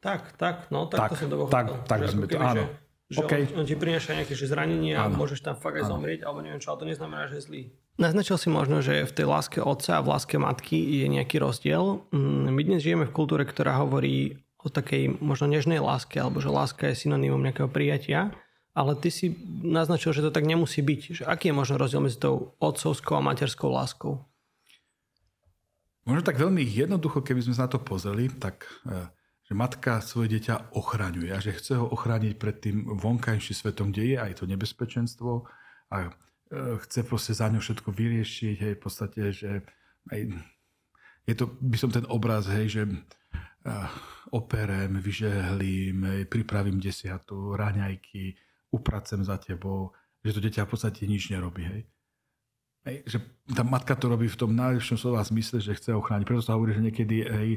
Tak, 0.00 0.34
tak, 0.40 0.72
no 0.72 0.88
tak, 0.88 0.98
tak 0.98 1.10
to 1.12 1.16
som 1.20 1.28
to 1.28 1.36
Tak, 1.46 1.66
tak 1.84 1.98
sme 2.08 2.26
to, 2.26 2.40
áno. 2.40 2.64
Že 2.66 2.89
že 3.10 3.26
okay. 3.26 3.50
on, 3.50 3.62
on 3.62 3.66
ti 3.66 3.74
prináša 3.74 4.14
nejaké 4.14 4.38
že 4.38 4.46
zranenie 4.46 4.94
a 4.94 5.10
môžeš 5.10 5.42
tam 5.42 5.58
fakt 5.58 5.82
aj 5.82 5.90
zomrieť, 5.90 6.22
alebo 6.22 6.46
neviem 6.46 6.62
čo, 6.62 6.70
ale 6.70 6.86
to 6.86 6.86
neznamená, 6.86 7.26
že 7.26 7.42
je 7.42 7.46
zlý. 7.50 7.62
Naznačil 7.98 8.38
si 8.38 8.48
možno, 8.48 8.78
že 8.80 9.02
v 9.02 9.12
tej 9.12 9.26
láske 9.26 9.58
otca 9.58 9.98
a 9.98 10.04
v 10.06 10.14
láske 10.14 10.38
matky 10.38 10.78
je 10.78 11.06
nejaký 11.10 11.42
rozdiel. 11.42 12.06
Mm, 12.14 12.54
my 12.54 12.62
dnes 12.62 12.80
žijeme 12.86 13.10
v 13.10 13.12
kultúre, 13.12 13.42
ktorá 13.42 13.82
hovorí 13.82 14.38
o 14.62 14.70
takej 14.70 15.18
možno 15.18 15.50
nežnej 15.50 15.82
láske, 15.82 16.22
alebo 16.22 16.38
že 16.38 16.54
láska 16.54 16.88
je 16.88 17.02
synonymom 17.02 17.42
nejakého 17.42 17.66
prijatia, 17.66 18.30
ale 18.78 18.94
ty 18.94 19.10
si 19.10 19.34
naznačil, 19.66 20.14
že 20.14 20.22
to 20.22 20.30
tak 20.30 20.46
nemusí 20.46 20.78
byť. 20.78 21.00
Že 21.20 21.22
aký 21.26 21.50
je 21.50 21.58
možno 21.58 21.82
rozdiel 21.82 22.06
medzi 22.06 22.22
tou 22.22 22.54
otcovskou 22.62 23.18
a 23.18 23.26
materskou 23.26 23.68
láskou? 23.68 24.22
Možno 26.06 26.22
tak 26.22 26.38
veľmi 26.38 26.62
jednoducho, 26.64 27.20
keby 27.20 27.42
sme 27.44 27.54
sa 27.58 27.66
na 27.66 27.72
to 27.74 27.82
pozreli, 27.82 28.30
tak 28.32 28.64
eh, 28.88 29.10
že 29.50 29.58
matka 29.58 29.98
svoje 29.98 30.38
dieťa 30.38 30.78
ochraňuje 30.78 31.34
a 31.34 31.42
že 31.42 31.50
chce 31.50 31.74
ho 31.74 31.90
ochrániť 31.90 32.38
pred 32.38 32.56
tým 32.62 32.86
vonkajším 32.86 33.56
svetom, 33.58 33.90
kde 33.90 34.14
je 34.14 34.16
aj 34.22 34.32
to 34.38 34.44
nebezpečenstvo 34.46 35.42
a 35.90 35.96
e, 36.06 36.10
chce 36.86 37.02
proste 37.02 37.34
za 37.34 37.50
ňo 37.50 37.58
všetko 37.58 37.90
vyriešiť, 37.90 38.56
hej, 38.62 38.72
v 38.78 38.80
podstate, 38.80 39.34
že 39.34 39.66
aj, 40.14 40.20
je 41.26 41.34
to, 41.34 41.50
by 41.58 41.74
som 41.74 41.90
ten 41.90 42.06
obraz, 42.06 42.46
hej, 42.46 42.66
že 42.70 42.82
uh, 42.86 43.90
operem, 44.30 45.02
vyžehlím, 45.02 46.06
hej, 46.06 46.22
pripravím 46.30 46.78
desiatu, 46.78 47.58
raňajky, 47.58 48.38
upracem 48.70 49.20
za 49.26 49.34
tebou, 49.38 49.90
že 50.22 50.38
to 50.38 50.40
dieťa 50.46 50.62
v 50.62 50.70
podstate 50.70 51.10
nič 51.10 51.26
nerobí, 51.30 51.66
hej. 51.66 51.82
hej 52.86 52.96
že 53.02 53.18
tá 53.50 53.66
matka 53.66 53.98
to 53.98 54.06
robí 54.06 54.30
v 54.30 54.40
tom 54.40 54.54
najlepšom 54.54 54.94
slova 54.94 55.26
zmysle, 55.26 55.58
že 55.58 55.74
chce 55.74 55.90
ochrániť. 55.90 56.26
Preto 56.26 56.42
sa 56.42 56.54
hovorí, 56.54 56.74
že 56.74 56.86
niekedy, 56.86 57.16
hej, 57.26 57.50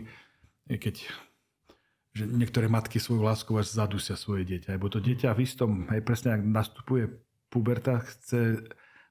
keď 0.67 1.05
že 2.13 2.29
niektoré 2.29 2.69
matky 2.69 3.01
svoju 3.01 3.25
lásku 3.25 3.49
až 3.57 3.73
zadusia 3.73 4.13
svoje 4.13 4.45
dieťa. 4.45 4.77
Lebo 4.77 4.85
to 4.85 5.01
dieťa 5.01 5.33
v 5.33 5.49
istom, 5.49 5.89
aj 5.89 6.05
presne 6.05 6.37
ak 6.37 6.45
nastupuje 6.45 7.09
puberta, 7.49 8.05
chce, 8.05 8.61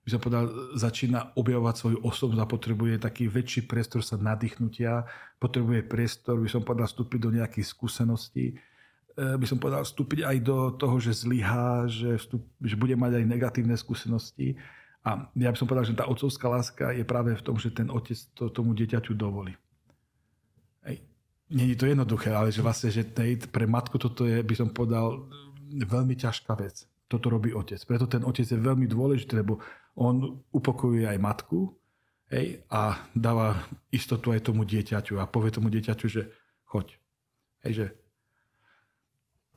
by 0.06 0.09
som 0.11 0.23
povedal, 0.23 0.50
začína 0.78 1.35
objavovať 1.35 1.75
svoju 1.78 1.99
osobu 2.06 2.38
a 2.38 2.47
potrebuje 2.47 3.02
taký 3.02 3.26
väčší 3.26 3.66
priestor 3.66 4.06
sa 4.06 4.18
nadýchnutia, 4.18 5.02
potrebuje 5.42 5.82
priestor, 5.87 6.38
by 6.38 6.50
som 6.50 6.62
povedal, 6.62 6.87
vstúpiť 6.87 7.21
do 7.23 7.30
nejakých 7.35 7.66
skúseností, 7.66 8.54
e, 8.54 9.25
by 9.38 9.47
som 9.50 9.59
povedal, 9.59 9.82
vstúpiť 9.82 10.23
aj 10.23 10.37
do 10.42 10.59
toho, 10.78 11.02
že 11.02 11.26
zlyhá, 11.26 11.90
že, 11.90 12.18
vstup, 12.23 12.42
že 12.62 12.78
bude 12.78 12.94
mať 12.94 13.18
aj 13.18 13.25
negatívne 13.26 13.75
skúsenosti. 13.75 14.54
A 15.02 15.26
ja 15.35 15.50
by 15.50 15.59
som 15.59 15.66
povedal, 15.66 15.90
že 15.90 15.99
tá 15.99 16.06
otcovská 16.06 16.47
láska 16.47 16.94
je 16.94 17.02
práve 17.02 17.35
v 17.35 17.42
tom, 17.42 17.59
že 17.59 17.75
ten 17.75 17.90
otec 17.90 18.14
to 18.38 18.47
tomu 18.47 18.78
dieťaťu 18.78 19.18
dovolí. 19.18 19.59
Není 21.52 21.76
to 21.76 21.85
jednoduché, 21.85 22.32
ale 22.32 22.49
že 22.49 22.64
vlastne, 22.64 22.88
že 22.88 23.04
pre 23.52 23.68
matku 23.68 24.00
toto 24.00 24.25
je, 24.25 24.40
by 24.40 24.54
som 24.56 24.73
povedal, 24.73 25.28
veľmi 25.68 26.16
ťažká 26.16 26.56
vec. 26.56 26.88
Toto 27.12 27.28
robí 27.28 27.52
otec. 27.52 27.76
Preto 27.85 28.09
ten 28.09 28.25
otec 28.25 28.49
je 28.49 28.56
veľmi 28.56 28.88
dôležitý, 28.88 29.44
lebo 29.44 29.61
on 29.92 30.40
upokojuje 30.49 31.04
aj 31.04 31.21
matku, 31.21 31.76
hej, 32.32 32.64
a 32.73 32.97
dáva 33.12 33.68
istotu 33.92 34.32
aj 34.32 34.49
tomu 34.49 34.64
dieťaťu 34.64 35.21
a 35.21 35.28
povie 35.28 35.52
tomu 35.52 35.68
dieťaťu, 35.68 36.06
že 36.09 36.32
choď. 36.64 36.97
Hej, 37.68 37.73
že 37.76 37.87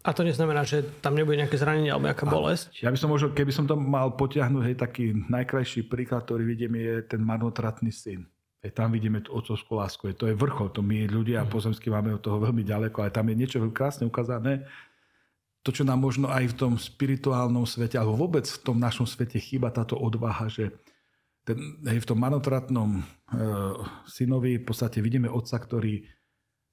a 0.05 0.13
to 0.13 0.21
neznamená, 0.21 0.61
že 0.61 0.85
tam 1.01 1.17
nebude 1.17 1.33
nejaké 1.41 1.57
zranenie 1.57 1.89
alebo 1.89 2.05
nejaká 2.05 2.29
bolesť? 2.29 2.77
Ja 2.85 2.93
by 2.93 2.99
som 3.01 3.09
možno, 3.09 3.33
keby 3.33 3.49
som 3.49 3.65
to 3.65 3.73
mal 3.73 4.13
potiahnuť, 4.13 4.63
hej, 4.69 4.77
taký 4.77 5.17
najkrajší 5.17 5.89
príklad, 5.89 6.29
ktorý 6.29 6.45
vidím, 6.45 6.77
je 6.77 7.01
ten 7.09 7.25
marnotratný 7.25 7.89
syn. 7.89 8.29
Hej, 8.65 8.74
tam 8.74 8.89
vidíme 8.98 9.22
tú 9.22 9.29
otcovskú 9.38 9.77
lásku. 9.77 10.10
To 10.17 10.25
je 10.25 10.34
vrchol. 10.34 10.74
To 10.74 10.81
my 10.81 11.05
ľudia 11.05 11.45
mm. 11.45 11.53
pozemsky 11.53 11.93
máme 11.93 12.17
od 12.17 12.22
toho 12.25 12.41
veľmi 12.41 12.65
ďaleko, 12.65 13.05
ale 13.05 13.13
tam 13.13 13.29
je 13.29 13.38
niečo 13.38 13.62
veľmi 13.62 13.77
krásne 13.77 14.10
ukázané. 14.10 14.65
To, 15.62 15.69
čo 15.69 15.86
nám 15.86 16.01
možno 16.01 16.34
aj 16.34 16.50
v 16.50 16.57
tom 16.57 16.74
spirituálnom 16.74 17.69
svete, 17.69 18.01
alebo 18.01 18.17
vôbec 18.17 18.50
v 18.50 18.62
tom 18.65 18.81
našom 18.81 19.05
svete 19.05 19.38
chýba 19.38 19.69
táto 19.69 19.93
odvaha, 19.93 20.50
že 20.50 20.74
ten, 21.45 21.77
hej, 21.86 22.01
v 22.01 22.10
tom 22.10 22.17
marnotratnom 22.17 22.89
e, 22.98 23.01
synovi 24.10 24.57
v 24.57 24.65
podstate 24.65 24.98
vidíme 24.98 25.29
otca, 25.29 25.62
ktorý 25.62 26.01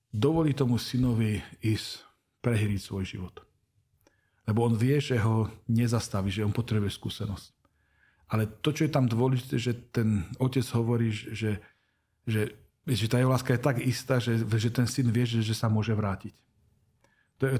dovolí 0.09 0.57
tomu 0.57 0.81
synovi 0.81 1.45
ísť 1.61 2.09
prehýriť 2.41 2.81
svoj 2.81 3.05
život. 3.05 3.37
Lebo 4.49 4.65
on 4.65 4.81
vie, 4.81 4.97
že 4.97 5.21
ho 5.21 5.53
nezastaví, 5.69 6.33
že 6.33 6.41
on 6.41 6.57
potrebuje 6.57 6.97
skúsenosť. 6.97 7.53
Ale 8.33 8.49
to, 8.65 8.73
čo 8.73 8.89
je 8.89 8.93
tam 8.93 9.05
dôležité, 9.05 9.61
že 9.61 9.73
ten 9.93 10.25
otec 10.41 10.65
hovorí, 10.73 11.13
že, 11.13 11.61
že, 12.26 12.55
že 12.87 13.07
tá 13.11 13.19
jeho 13.19 13.31
láska 13.31 13.55
je 13.55 13.61
tak 13.62 13.76
istá, 13.83 14.19
že, 14.19 14.43
že 14.43 14.71
ten 14.71 14.87
syn 14.87 15.11
vie, 15.11 15.26
že, 15.26 15.43
že 15.43 15.55
sa 15.55 15.71
môže 15.71 15.95
vrátiť. 15.95 16.35
To 17.43 17.45
je, 17.50 17.57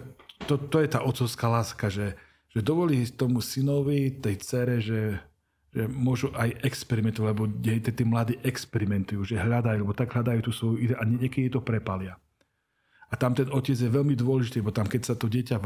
to, 0.47 0.55
to 0.71 0.77
je 0.79 0.89
tá 0.91 1.03
otcovská 1.03 1.47
láska, 1.51 1.91
že, 1.91 2.15
že 2.51 2.63
dovolí 2.63 3.03
tomu 3.11 3.43
synovi, 3.43 4.15
tej 4.23 4.37
cere, 4.39 4.79
že, 4.79 5.19
že 5.75 5.91
môžu 5.91 6.31
aj 6.39 6.63
experimentovať, 6.63 7.29
lebo 7.35 7.45
tí 7.59 8.05
mladí 8.07 8.35
experimentujú, 8.47 9.27
že 9.27 9.43
hľadajú, 9.43 9.83
lebo 9.83 9.97
tak 9.97 10.15
hľadajú 10.15 10.41
tú 10.47 10.53
svoju 10.55 10.77
ideu 10.79 10.97
a 11.01 11.05
niekedy 11.09 11.51
to 11.51 11.59
prepalia. 11.65 12.15
A 13.13 13.19
tam 13.19 13.37
ten 13.37 13.51
otec 13.53 13.77
je 13.77 13.91
veľmi 13.93 14.17
dôležitý, 14.17 14.65
bo 14.65 14.73
tam, 14.73 14.89
keď 14.89 15.13
sa 15.13 15.15
to 15.19 15.29
dieťa 15.29 15.61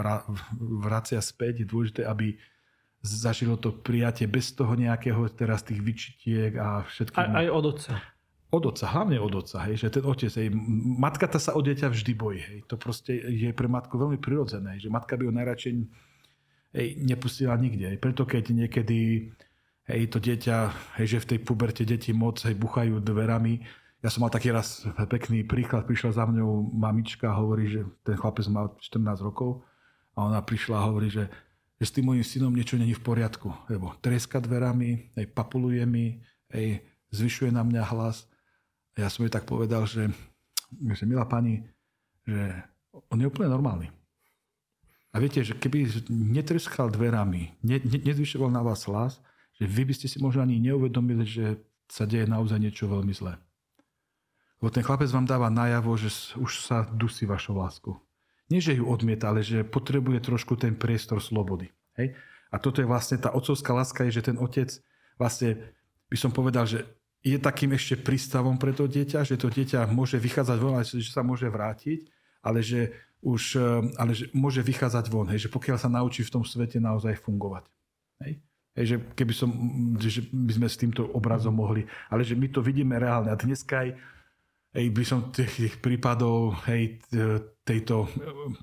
vracia 0.82 1.22
späť, 1.22 1.62
je 1.62 1.66
dôležité, 1.70 2.02
aby 2.02 2.34
zažilo 3.06 3.54
to 3.54 3.70
prijatie 3.70 4.26
bez 4.26 4.50
toho 4.50 4.74
nejakého 4.74 5.30
teraz 5.30 5.62
tých 5.62 5.78
vyčitiek 5.78 6.58
a 6.58 6.82
všetkých. 6.82 7.22
Aj, 7.22 7.46
aj 7.46 7.48
od 7.54 7.64
otca. 7.70 7.92
Od 8.46 8.62
otca, 8.62 8.86
hlavne 8.86 9.18
od 9.18 9.34
otca, 9.34 9.66
hej, 9.66 9.74
že 9.86 9.88
ten 9.90 10.06
otec, 10.06 10.30
hej, 10.30 10.48
matka 10.98 11.26
tá 11.26 11.42
sa 11.42 11.58
od 11.58 11.66
dieťa 11.66 11.90
vždy 11.90 12.12
bojí, 12.14 12.40
hej, 12.40 12.58
to 12.70 12.78
proste 12.78 13.10
je 13.10 13.50
pre 13.50 13.66
matku 13.66 13.98
veľmi 13.98 14.22
prirodzené, 14.22 14.78
že 14.78 14.86
matka 14.86 15.18
by 15.18 15.26
ho 15.26 15.34
najradšej 15.34 15.72
hej, 16.78 16.88
nepustila 17.02 17.58
nikde, 17.58 17.90
hej, 17.90 17.98
preto 17.98 18.22
keď 18.22 18.54
niekedy 18.54 19.28
hej, 19.90 20.02
to 20.06 20.22
dieťa, 20.22 20.56
hej, 21.02 21.18
že 21.18 21.22
v 21.26 21.28
tej 21.34 21.38
puberte 21.42 21.82
deti 21.82 22.14
moc 22.14 22.38
hej, 22.46 22.54
buchajú 22.54 23.02
dverami, 23.02 23.66
ja 24.04 24.14
som 24.14 24.22
mal 24.22 24.30
taký 24.30 24.54
raz 24.54 24.86
pekný 25.10 25.42
príklad, 25.42 25.82
prišla 25.82 26.14
za 26.14 26.24
mňou 26.30 26.70
mamička 26.70 27.32
hovorí, 27.34 27.66
že 27.66 27.82
ten 28.06 28.14
chlapec 28.14 28.46
mal 28.46 28.78
14 28.78 29.02
rokov 29.26 29.66
a 30.14 30.22
ona 30.22 30.38
prišla 30.38 30.78
a 30.78 30.86
hovorí, 30.86 31.10
že, 31.10 31.26
že 31.82 31.84
s 31.90 31.94
tým 31.96 32.14
mojim 32.14 32.22
synom 32.22 32.54
niečo 32.54 32.78
není 32.78 32.94
v 32.94 33.02
poriadku, 33.02 33.50
lebo 33.66 33.96
treska 33.98 34.38
dverami, 34.38 35.10
aj 35.18 35.26
papuluje 35.34 35.82
mi, 35.82 36.22
aj 36.54 36.86
zvyšuje 37.10 37.50
na 37.50 37.66
mňa 37.66 37.82
hlas. 37.88 38.30
Ja 38.96 39.12
som 39.12 39.28
jej 39.28 39.32
tak 39.32 39.44
povedal, 39.44 39.84
že, 39.84 40.08
že 40.72 41.04
milá 41.04 41.28
pani, 41.28 41.62
že 42.24 42.64
on 43.12 43.20
je 43.20 43.28
úplne 43.28 43.52
normálny. 43.52 43.92
A 45.12 45.20
viete, 45.20 45.40
že 45.44 45.56
keby 45.56 46.08
netreskal 46.08 46.92
dverami, 46.92 47.56
ne, 47.64 47.76
ne, 47.80 47.98
nezvyšoval 48.04 48.52
na 48.52 48.60
vás 48.64 48.84
hlas, 48.88 49.20
že 49.56 49.64
vy 49.64 49.88
by 49.88 49.94
ste 49.96 50.08
si 50.08 50.20
možno 50.20 50.44
ani 50.44 50.60
neuvedomili, 50.60 51.24
že 51.24 51.56
sa 51.88 52.04
deje 52.04 52.28
naozaj 52.28 52.60
niečo 52.60 52.88
veľmi 52.88 53.12
zlé. 53.16 53.40
Lebo 54.60 54.68
ten 54.72 54.84
chlapec 54.84 55.08
vám 55.12 55.28
dáva 55.28 55.52
najavo, 55.52 55.96
že 55.96 56.12
už 56.36 56.64
sa 56.64 56.84
dusí 56.88 57.28
vašou 57.28 57.56
lásku. 57.56 57.92
Nie, 58.48 58.60
že 58.60 58.76
ju 58.76 58.88
odmieta, 58.88 59.28
ale 59.32 59.44
že 59.44 59.66
potrebuje 59.66 60.24
trošku 60.24 60.56
ten 60.56 60.76
priestor 60.76 61.20
slobody. 61.20 61.68
Hej? 61.96 62.16
A 62.52 62.56
toto 62.56 62.80
je 62.80 62.88
vlastne 62.88 63.20
tá 63.20 63.34
otcovská 63.34 63.74
láska, 63.74 64.06
je, 64.06 64.20
že 64.20 64.32
ten 64.32 64.36
otec 64.38 64.70
vlastne, 65.20 65.60
by 66.08 66.16
som 66.16 66.30
povedal, 66.30 66.64
že 66.64 66.86
je 67.26 67.38
takým 67.42 67.74
ešte 67.74 67.98
prístavom 67.98 68.54
pre 68.54 68.70
to 68.70 68.86
dieťa, 68.86 69.26
že 69.26 69.34
to 69.34 69.50
dieťa 69.50 69.90
môže 69.90 70.14
vychádzať 70.22 70.58
von, 70.62 70.78
že 70.78 71.10
sa 71.10 71.26
môže 71.26 71.50
vrátiť, 71.50 72.06
ale 72.46 72.62
že 72.62 72.94
už 73.26 73.58
ale 73.98 74.14
že 74.14 74.30
môže 74.30 74.62
vychádzať 74.62 75.10
von, 75.10 75.26
hej, 75.26 75.48
že 75.48 75.50
pokiaľ 75.50 75.76
sa 75.82 75.90
naučí 75.90 76.22
v 76.22 76.30
tom 76.38 76.46
svete 76.46 76.78
naozaj 76.78 77.18
fungovať. 77.18 77.66
Hej? 78.22 78.38
Hej, 78.76 78.84
že 78.86 78.96
keby 79.18 79.32
som, 79.34 79.50
že 79.98 80.22
by 80.30 80.52
sme 80.52 80.68
s 80.70 80.78
týmto 80.78 81.08
obrazom 81.10 81.56
mohli, 81.56 81.88
ale 82.06 82.22
že 82.22 82.38
my 82.38 82.46
to 82.52 82.62
vidíme 82.62 82.94
reálne. 82.94 83.32
A 83.32 83.40
dneska 83.40 83.82
aj 83.82 83.96
hej, 84.76 84.86
by 84.92 85.02
som 85.02 85.32
tých, 85.32 85.80
prípadov 85.80 86.60
hej, 86.68 87.00
tejto 87.66 88.06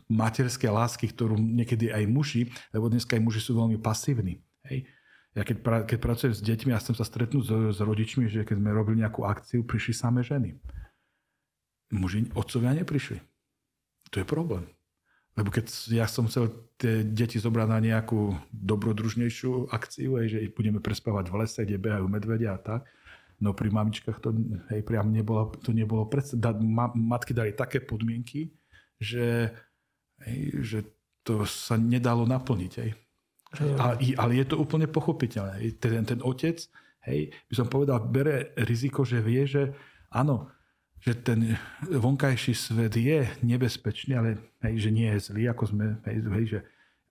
materskej 0.07 0.69
lásky, 0.71 1.11
ktorú 1.11 1.35
niekedy 1.35 1.91
aj 1.91 2.05
muži, 2.07 2.47
lebo 2.71 2.87
dneska 2.87 3.17
aj 3.17 3.25
muži 3.25 3.41
sú 3.41 3.57
veľmi 3.57 3.81
pasívni. 3.81 4.39
Hej. 4.69 4.87
Ja 5.33 5.41
keď, 5.41 5.57
pra, 5.65 5.77
keď 5.81 5.97
pracujem 5.97 6.33
s 6.33 6.45
deťmi, 6.45 6.73
ja 6.73 6.81
chcem 6.81 6.93
sa 6.93 7.05
stretnúť 7.05 7.43
s, 7.43 7.51
s 7.73 7.79
rodičmi, 7.81 8.29
že 8.29 8.45
keď 8.45 8.61
sme 8.61 8.69
robili 8.69 9.01
nejakú 9.01 9.25
akciu, 9.25 9.65
prišli 9.65 9.93
samé 9.97 10.21
ženy. 10.21 10.53
Muži, 11.89 12.29
otcovia 12.37 12.77
neprišli. 12.77 13.17
To 14.13 14.21
je 14.21 14.25
problém. 14.25 14.69
Lebo 15.33 15.49
keď 15.49 15.65
ja 15.89 16.05
som 16.05 16.29
chcel 16.29 16.53
tie 16.77 17.01
deti 17.01 17.41
zobrať 17.41 17.65
na 17.65 17.81
nejakú 17.81 18.37
dobrodružnejšiu 18.53 19.73
akciu, 19.73 20.21
hej, 20.21 20.37
že 20.37 20.53
budeme 20.53 20.77
prespávať 20.77 21.33
v 21.33 21.37
lese, 21.41 21.61
kde 21.65 21.81
behajú 21.81 22.05
medvedia 22.05 22.53
a 22.53 22.61
tak, 22.61 22.85
No 23.43 23.51
pri 23.51 23.75
mamičkách 23.75 24.23
to 24.23 24.31
hej, 24.71 24.87
priam 24.87 25.11
nebolo, 25.11 25.51
to 25.59 25.75
nebolo 25.75 26.07
predstav. 26.07 26.55
matky 26.95 27.35
dali 27.35 27.51
také 27.51 27.83
podmienky, 27.83 28.55
že, 28.95 29.51
hej, 30.23 30.39
že 30.63 30.79
to 31.27 31.43
sa 31.43 31.75
nedalo 31.75 32.23
naplniť. 32.23 32.73
Hej. 32.79 32.95
A, 33.61 33.97
ale 33.97 34.31
je 34.41 34.45
to 34.49 34.55
úplne 34.57 34.89
pochopiteľné. 34.89 35.61
Ten, 35.77 36.01
ten 36.05 36.19
otec, 36.25 36.57
hej, 37.05 37.29
by 37.49 37.53
som 37.53 37.67
povedal, 37.69 38.01
bere 38.01 38.55
riziko, 38.65 39.05
že 39.05 39.21
vie, 39.21 39.45
že 39.45 39.73
áno, 40.09 40.49
že 41.03 41.19
ten 41.19 41.59
vonkajší 41.85 42.53
svet 42.55 42.95
je 42.97 43.27
nebezpečný, 43.43 44.15
ale 44.15 44.29
hej, 44.63 44.87
že 44.87 44.89
nie 44.89 45.09
je 45.13 45.19
zlý, 45.29 45.51
ako 45.51 45.63
sme, 45.69 45.85
hej, 46.07 46.17
hej, 46.23 46.45
že 46.47 46.59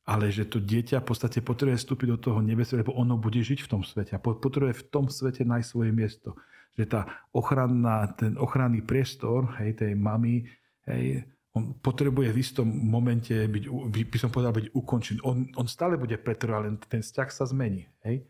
ale 0.02 0.34
že 0.34 0.50
to 0.50 0.58
dieťa 0.58 0.98
v 0.98 1.08
podstate 1.14 1.38
potrebuje 1.46 1.78
vstúpiť 1.78 2.08
do 2.10 2.18
toho 2.18 2.38
nebesa, 2.42 2.74
lebo 2.74 2.90
ono 2.98 3.14
bude 3.14 3.38
žiť 3.38 3.62
v 3.62 3.70
tom 3.70 3.82
svete 3.86 4.18
a 4.18 4.22
potrebuje 4.22 4.74
v 4.74 4.86
tom 4.90 5.06
svete 5.06 5.46
nájsť 5.46 5.68
svoje 5.68 5.94
miesto. 5.94 6.34
Že 6.74 6.84
tá 6.90 7.00
ochranná, 7.30 8.10
ten 8.18 8.34
ochranný 8.34 8.82
priestor 8.82 9.54
hej, 9.62 9.78
tej 9.78 9.94
mamy, 9.94 10.42
hej, 10.90 11.22
on 11.52 11.76
potrebuje 11.76 12.32
v 12.32 12.40
istom 12.40 12.64
momente 12.64 13.32
byť, 13.32 13.64
by 14.08 14.18
som 14.18 14.32
povedal, 14.32 14.56
byť 14.56 14.72
ukončený. 14.72 15.20
On, 15.24 15.44
on 15.56 15.66
stále 15.68 16.00
bude 16.00 16.16
pretrvať, 16.16 16.56
ale 16.56 16.80
ten 16.88 17.04
vzťah 17.04 17.28
sa 17.28 17.44
zmení. 17.44 17.92
Hej? 18.08 18.24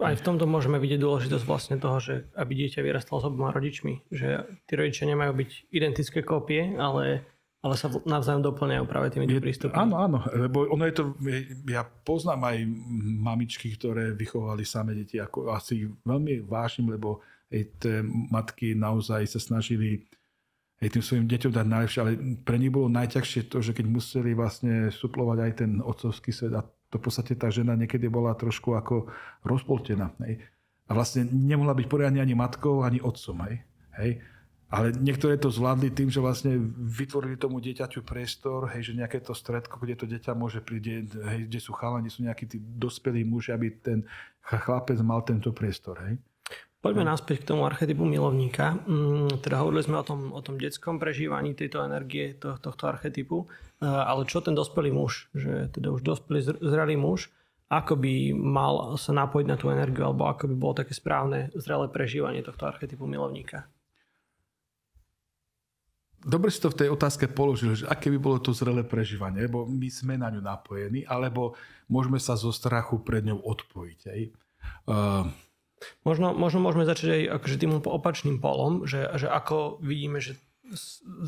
Aj 0.00 0.16
v 0.16 0.24
tomto 0.24 0.48
môžeme 0.48 0.80
vidieť 0.80 0.98
dôležitosť 0.98 1.44
vlastne 1.46 1.76
toho, 1.78 2.00
že 2.02 2.26
aby 2.34 2.66
dieťa 2.66 2.80
vyrastalo 2.82 3.22
s 3.22 3.28
oboma 3.28 3.54
rodičmi. 3.54 4.08
Že 4.10 4.28
tí 4.66 4.72
rodičia 4.74 5.06
nemajú 5.06 5.32
byť 5.36 5.50
identické 5.70 6.24
kópie, 6.24 6.74
ale 6.80 7.28
ale 7.64 7.80
sa 7.80 7.88
navzájom 7.88 8.44
doplňajú 8.44 8.84
práve 8.84 9.08
tými 9.08 9.24
prístupmi. 9.40 9.72
Áno, 9.72 9.96
áno, 9.96 10.20
lebo 10.36 10.68
ono 10.68 10.84
je 10.84 11.00
to, 11.00 11.16
ja 11.64 11.80
poznám 11.80 12.52
aj 12.52 12.60
mamičky, 13.24 13.72
ktoré 13.72 14.12
vychovali 14.12 14.68
same 14.68 14.92
deti, 14.92 15.16
ako 15.16 15.48
asi 15.48 15.88
veľmi 16.04 16.44
vážim, 16.44 16.92
lebo 16.92 17.24
aj 17.48 17.64
tie 17.80 18.04
matky 18.04 18.76
naozaj 18.76 19.24
sa 19.24 19.40
snažili 19.40 20.04
aj 20.84 20.92
tým 20.92 21.04
svojim 21.04 21.24
deťom 21.24 21.52
dať 21.56 21.66
najlepšie, 21.66 22.00
ale 22.04 22.12
pre 22.44 22.60
nich 22.60 22.68
bolo 22.68 22.92
najťažšie 22.92 23.48
to, 23.48 23.64
že 23.64 23.72
keď 23.72 23.88
museli 23.88 24.36
vlastne 24.36 24.92
suplovať 24.92 25.38
aj 25.40 25.52
ten 25.56 25.70
otcovský 25.80 26.28
svet 26.28 26.52
a 26.52 26.62
to 26.92 27.00
v 27.00 27.04
podstate 27.08 27.32
tá 27.40 27.48
žena 27.48 27.72
niekedy 27.74 28.06
bola 28.06 28.36
trošku 28.36 28.76
ako 28.76 29.08
rozpoltená. 29.42 30.12
Hej. 30.22 30.44
A 30.84 30.92
vlastne 30.92 31.24
nemohla 31.24 31.72
byť 31.72 31.86
poriadne 31.88 32.20
ani 32.20 32.36
matkou, 32.36 32.84
ani 32.84 33.00
otcom. 33.00 33.48
Hej. 33.48 33.64
Hej. 33.96 34.10
Ale 34.74 34.90
niektoré 34.90 35.38
to 35.38 35.54
zvládli 35.54 35.94
tým, 35.94 36.10
že 36.10 36.18
vlastne 36.18 36.58
vytvorili 36.74 37.38
tomu 37.38 37.62
dieťaťu 37.62 38.02
priestor, 38.02 38.66
hej, 38.74 38.90
že 38.90 38.98
nejaké 38.98 39.22
to 39.22 39.30
stredko, 39.30 39.78
kde 39.78 39.94
to 39.94 40.06
dieťa 40.10 40.34
môže 40.34 40.58
prísť, 40.66 41.14
hej, 41.14 41.46
kde 41.46 41.60
sú 41.62 41.70
chalani, 41.78 42.10
sú 42.10 42.26
nejakí 42.26 42.44
tí 42.50 42.58
dospelí 42.58 43.22
muži, 43.22 43.54
aby 43.54 43.70
ten 43.70 44.02
chlapec 44.42 44.98
mal 45.00 45.22
tento 45.22 45.54
priestor. 45.54 46.02
Hej. 46.02 46.18
Poďme 46.84 47.08
naspäť 47.08 47.40
k 47.40 47.48
tomu 47.48 47.64
archetypu 47.64 48.04
milovníka. 48.04 48.76
Mm, 48.84 49.40
teda 49.40 49.64
hovorili 49.64 49.88
sme 49.88 49.96
o 49.96 50.04
tom, 50.04 50.36
o 50.36 50.40
tom 50.44 50.60
detskom 50.60 51.00
prežívaní 51.00 51.56
tejto 51.56 51.80
energie, 51.80 52.36
to, 52.36 52.60
tohto 52.60 52.92
archetypu. 52.92 53.48
Ale 53.80 54.28
čo 54.28 54.44
ten 54.44 54.52
dospelý 54.52 54.92
muž, 54.92 55.32
že 55.32 55.72
teda 55.72 55.88
už 55.96 56.04
dospelý 56.04 56.60
zrelý 56.60 57.00
muž, 57.00 57.32
ako 57.72 57.96
by 57.96 58.36
mal 58.36 59.00
sa 59.00 59.16
napojiť 59.16 59.46
na 59.48 59.56
tú 59.56 59.72
energiu, 59.72 60.12
alebo 60.12 60.28
ako 60.28 60.44
by 60.52 60.54
bolo 60.60 60.84
také 60.84 60.92
správne 60.92 61.48
zrelé 61.56 61.88
prežívanie 61.88 62.44
tohto 62.44 62.68
archetypu 62.68 63.08
milovníka? 63.08 63.64
dobre 66.24 66.48
si 66.48 66.58
to 66.58 66.72
v 66.72 66.80
tej 66.84 66.88
otázke 66.88 67.28
položil, 67.28 67.76
že 67.76 67.84
aké 67.84 68.08
by 68.08 68.18
bolo 68.18 68.40
to 68.40 68.56
zrelé 68.56 68.80
prežívanie, 68.82 69.44
lebo 69.44 69.68
my 69.68 69.88
sme 69.92 70.16
na 70.16 70.32
ňu 70.32 70.40
napojení, 70.40 71.04
alebo 71.04 71.52
môžeme 71.92 72.16
sa 72.16 72.34
zo 72.34 72.48
strachu 72.50 73.04
pred 73.04 73.28
ňou 73.28 73.44
odpojiť. 73.44 74.00
Aj? 74.08 74.20
Uh, 74.88 75.24
Možno, 76.02 76.36
možno 76.36 76.60
môžeme 76.62 76.88
začať 76.88 77.08
aj 77.10 77.22
akože 77.40 77.56
tým 77.60 77.72
opačným 77.84 78.38
polom, 78.38 78.84
že, 78.84 79.08
že 79.16 79.28
ako 79.28 79.80
vidíme, 79.80 80.18
že 80.18 80.36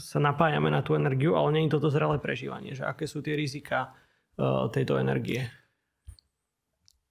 sa 0.01 0.19
napájame 0.19 0.73
na 0.73 0.81
tú 0.81 0.97
energiu, 0.97 1.37
ale 1.37 1.53
nie 1.53 1.63
je 1.69 1.77
toto 1.77 1.93
zrelé 1.93 2.17
prežívanie, 2.17 2.73
že 2.73 2.89
aké 2.89 3.05
sú 3.05 3.21
tie 3.21 3.37
rizika 3.37 3.93
uh, 4.41 4.73
tejto 4.73 4.97
energie. 4.97 5.45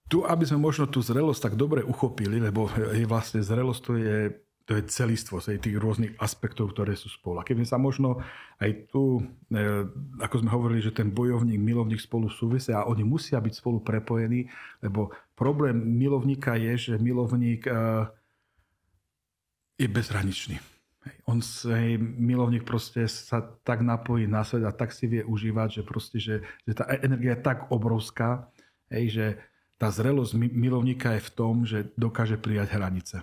Tu, 0.06 0.22
aby 0.22 0.46
sme 0.46 0.62
možno 0.62 0.86
tú 0.86 1.02
zrelosť 1.02 1.50
tak 1.50 1.56
dobre 1.58 1.82
uchopili, 1.82 2.38
lebo 2.38 2.70
je 2.94 3.06
vlastne 3.10 3.42
zrelosť 3.42 3.82
to 3.82 3.94
je, 3.98 4.18
to 4.66 4.72
je 4.78 4.84
celistvo 4.90 5.42
tých 5.42 5.78
rôznych 5.78 6.14
aspektov, 6.22 6.74
ktoré 6.74 6.94
sú 6.94 7.10
spolu. 7.10 7.42
A 7.42 7.48
keby 7.48 7.66
sa 7.66 7.82
možno 7.82 8.22
aj 8.62 8.90
tu, 8.94 9.22
e, 9.50 9.62
ako 10.22 10.36
sme 10.46 10.50
hovorili, 10.54 10.82
že 10.86 10.94
ten 10.94 11.10
bojovník, 11.10 11.58
milovník 11.58 12.02
spolu 12.02 12.30
súvisia 12.30 12.86
a 12.86 12.90
oni 12.90 13.02
musia 13.02 13.42
byť 13.42 13.54
spolu 13.58 13.82
prepojení, 13.82 14.46
lebo 14.86 15.10
problém 15.36 15.76
milovníka 15.76 16.56
je, 16.56 16.78
že 16.78 16.94
milovník 16.98 17.68
e, 17.68 17.72
je 19.76 19.88
bezhraničný 19.88 20.60
on 21.26 21.42
hej, 21.70 21.98
milovník 22.02 22.66
proste 22.66 23.06
sa 23.06 23.42
tak 23.62 23.82
napojí 23.86 24.26
na 24.26 24.42
svet 24.42 24.66
a 24.66 24.74
tak 24.74 24.94
si 24.94 25.06
vie 25.06 25.22
užívať, 25.22 25.82
že 25.82 25.84
proste, 25.86 26.18
že, 26.18 26.42
že 26.66 26.74
tá 26.74 26.86
energia 27.02 27.38
je 27.38 27.46
tak 27.46 27.70
obrovská, 27.70 28.50
hej, 28.90 29.06
že 29.10 29.26
tá 29.76 29.92
zrelosť 29.92 30.34
milovníka 30.38 31.14
je 31.20 31.26
v 31.26 31.34
tom, 31.36 31.54
že 31.68 31.92
dokáže 32.00 32.40
prijať 32.40 32.74
hranice. 32.74 33.18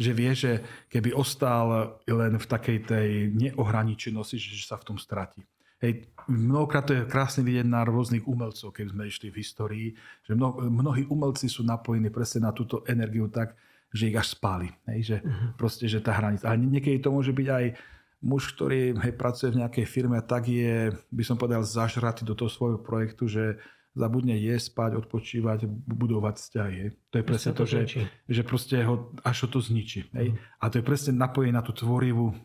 Že 0.00 0.10
vie, 0.16 0.32
že 0.32 0.52
keby 0.88 1.12
ostal 1.12 2.00
len 2.08 2.40
v 2.40 2.46
takej 2.46 2.78
tej 2.88 3.08
neohraničenosti, 3.36 4.40
že 4.40 4.64
sa 4.64 4.80
v 4.80 4.94
tom 4.94 4.96
stratí. 4.96 5.44
Hej, 5.80 6.12
mnohokrát 6.28 6.84
to 6.84 6.92
je 6.92 7.08
krásne 7.08 7.40
vidieť 7.40 7.64
na 7.64 7.88
rôznych 7.88 8.28
umelcov, 8.28 8.76
keď 8.76 8.92
sme 8.92 9.08
išli 9.08 9.32
v 9.32 9.40
histórii, 9.40 9.88
že 10.28 10.36
mno, 10.36 10.60
mnohí 10.68 11.08
umelci 11.08 11.48
sú 11.48 11.64
napojení 11.64 12.12
presne 12.12 12.44
na 12.44 12.52
túto 12.52 12.84
energiu 12.84 13.32
tak, 13.32 13.56
že 13.88 14.12
ich 14.12 14.16
až 14.20 14.36
spáli. 14.36 14.68
Hej, 14.86 15.00
že 15.02 15.16
uh-huh. 15.24 15.56
proste, 15.56 15.88
že 15.88 16.04
tá 16.04 16.12
hranica. 16.12 16.46
Ale 16.46 16.60
niekedy 16.60 17.00
to 17.00 17.08
môže 17.08 17.32
byť 17.32 17.48
aj 17.48 17.64
muž, 18.20 18.52
ktorý 18.52 18.92
hej, 19.00 19.14
pracuje 19.16 19.56
v 19.56 19.64
nejakej 19.64 19.86
firme 19.88 20.20
a 20.20 20.22
tak 20.22 20.52
je, 20.52 20.92
by 21.08 21.24
som 21.24 21.40
povedal, 21.40 21.64
zažratý 21.64 22.28
do 22.28 22.36
toho 22.36 22.52
svojho 22.52 22.78
projektu, 22.78 23.24
že 23.24 23.56
zabudne 23.96 24.38
jesť, 24.38 24.70
spať, 24.70 24.90
odpočívať, 25.02 25.66
budovať 25.88 26.34
vzťahy. 26.38 26.74
Hej. 26.76 26.90
To 27.10 27.16
je 27.18 27.24
presne 27.24 27.52
to, 27.56 27.64
to 27.64 27.70
že, 27.72 27.80
že 28.28 28.42
proste 28.46 28.76
ho, 28.86 29.10
až 29.24 29.36
ho 29.42 29.48
to 29.50 29.58
zničí. 29.58 30.12
Hej. 30.14 30.36
Uh-huh. 30.36 30.60
A 30.62 30.64
to 30.70 30.78
je 30.78 30.84
presne 30.84 31.16
napojenie 31.16 31.56
na 31.56 31.64
tú 31.64 31.72
tvorivú 31.74 32.36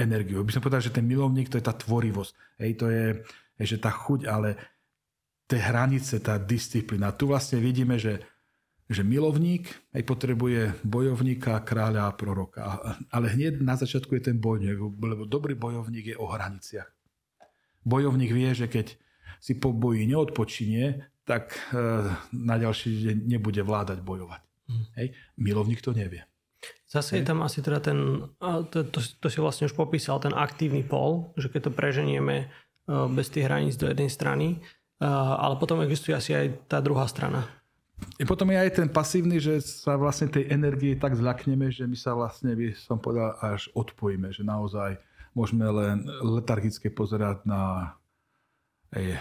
energiu. 0.00 0.40
By 0.40 0.56
som 0.56 0.64
povedal, 0.64 0.80
že 0.80 0.94
ten 0.96 1.04
milovník 1.04 1.52
to 1.52 1.60
je 1.60 1.64
tá 1.68 1.76
tvorivosť. 1.76 2.32
Hej, 2.64 2.72
to 2.80 2.86
je, 2.88 3.04
hej, 3.60 3.66
že 3.76 3.78
tá 3.78 3.92
chuť, 3.92 4.24
ale 4.24 4.56
tie 5.44 5.60
hranice, 5.60 6.24
tá 6.24 6.40
disciplína. 6.40 7.12
Tu 7.12 7.28
vlastne 7.28 7.60
vidíme, 7.60 8.00
že 8.00 8.24
že 8.90 9.06
milovník 9.06 9.70
aj 9.94 10.02
potrebuje 10.02 10.82
bojovníka, 10.82 11.62
kráľa 11.62 12.10
a 12.10 12.16
proroka. 12.18 12.58
Ale 13.14 13.30
hneď 13.30 13.62
na 13.62 13.78
začiatku 13.78 14.18
je 14.18 14.34
ten 14.34 14.36
bojovník, 14.42 14.82
lebo 14.98 15.30
dobrý 15.30 15.54
bojovník 15.54 16.10
je 16.10 16.16
o 16.18 16.26
hraniciach. 16.26 16.90
Bojovník 17.86 18.34
vie, 18.34 18.50
že 18.50 18.66
keď 18.66 18.98
si 19.38 19.56
po 19.62 19.70
boji 19.70 20.10
neodpočinie, 20.10 21.06
tak 21.22 21.54
e, 21.54 21.78
na 22.34 22.58
ďalší 22.58 22.90
deň 23.06 23.16
nebude 23.30 23.62
vládať 23.62 24.02
bojovať. 24.02 24.42
Hmm. 24.66 24.84
Hej? 24.98 25.14
Milovník 25.38 25.80
to 25.86 25.94
nevie. 25.94 26.26
Zase 26.90 27.22
je 27.22 27.24
tam 27.24 27.46
asi 27.46 27.62
teda 27.62 27.78
ten, 27.78 28.26
to, 28.42 28.82
to, 28.82 28.98
to 28.98 29.26
si 29.30 29.38
vlastne 29.38 29.70
už 29.70 29.78
popísal, 29.78 30.18
ten 30.18 30.34
aktívny 30.34 30.82
pol, 30.82 31.30
že 31.38 31.46
keď 31.46 31.70
to 31.70 31.72
preženieme 31.72 32.36
e, 32.42 32.46
bez 33.14 33.30
tých 33.30 33.46
hraníc 33.46 33.78
do 33.78 33.86
jednej 33.86 34.10
strany, 34.10 34.58
e, 34.98 35.06
ale 35.06 35.54
potom 35.54 35.78
existuje 35.86 36.18
asi 36.18 36.34
aj 36.34 36.66
tá 36.66 36.82
druhá 36.82 37.06
strana. 37.06 37.46
I 38.18 38.26
potom 38.26 38.50
je 38.50 38.58
aj 38.58 38.70
ten 38.74 38.88
pasívny, 38.90 39.38
že 39.38 39.62
sa 39.62 39.94
vlastne 39.94 40.34
tej 40.34 40.50
energie 40.50 40.98
tak 40.98 41.14
zľakneme, 41.14 41.70
že 41.70 41.86
my 41.86 41.94
sa 41.94 42.18
vlastne, 42.18 42.58
by 42.58 42.74
som 42.74 42.98
povedal, 42.98 43.38
až 43.38 43.70
odpojíme, 43.78 44.34
že 44.34 44.42
naozaj 44.42 44.98
môžeme 45.30 45.70
len 45.70 46.10
letargicky 46.26 46.90
pozerať 46.90 47.46
na 47.46 47.94
ej, 48.98 49.14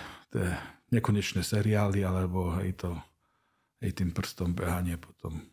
nekonečné 0.89 1.45
seriály, 1.45 2.01
alebo 2.01 2.55
hej, 2.57 2.81
to, 2.81 2.97
hej, 3.83 3.93
tým 3.93 4.09
prstom 4.09 4.57
behanie 4.57 4.97
potom 4.97 5.43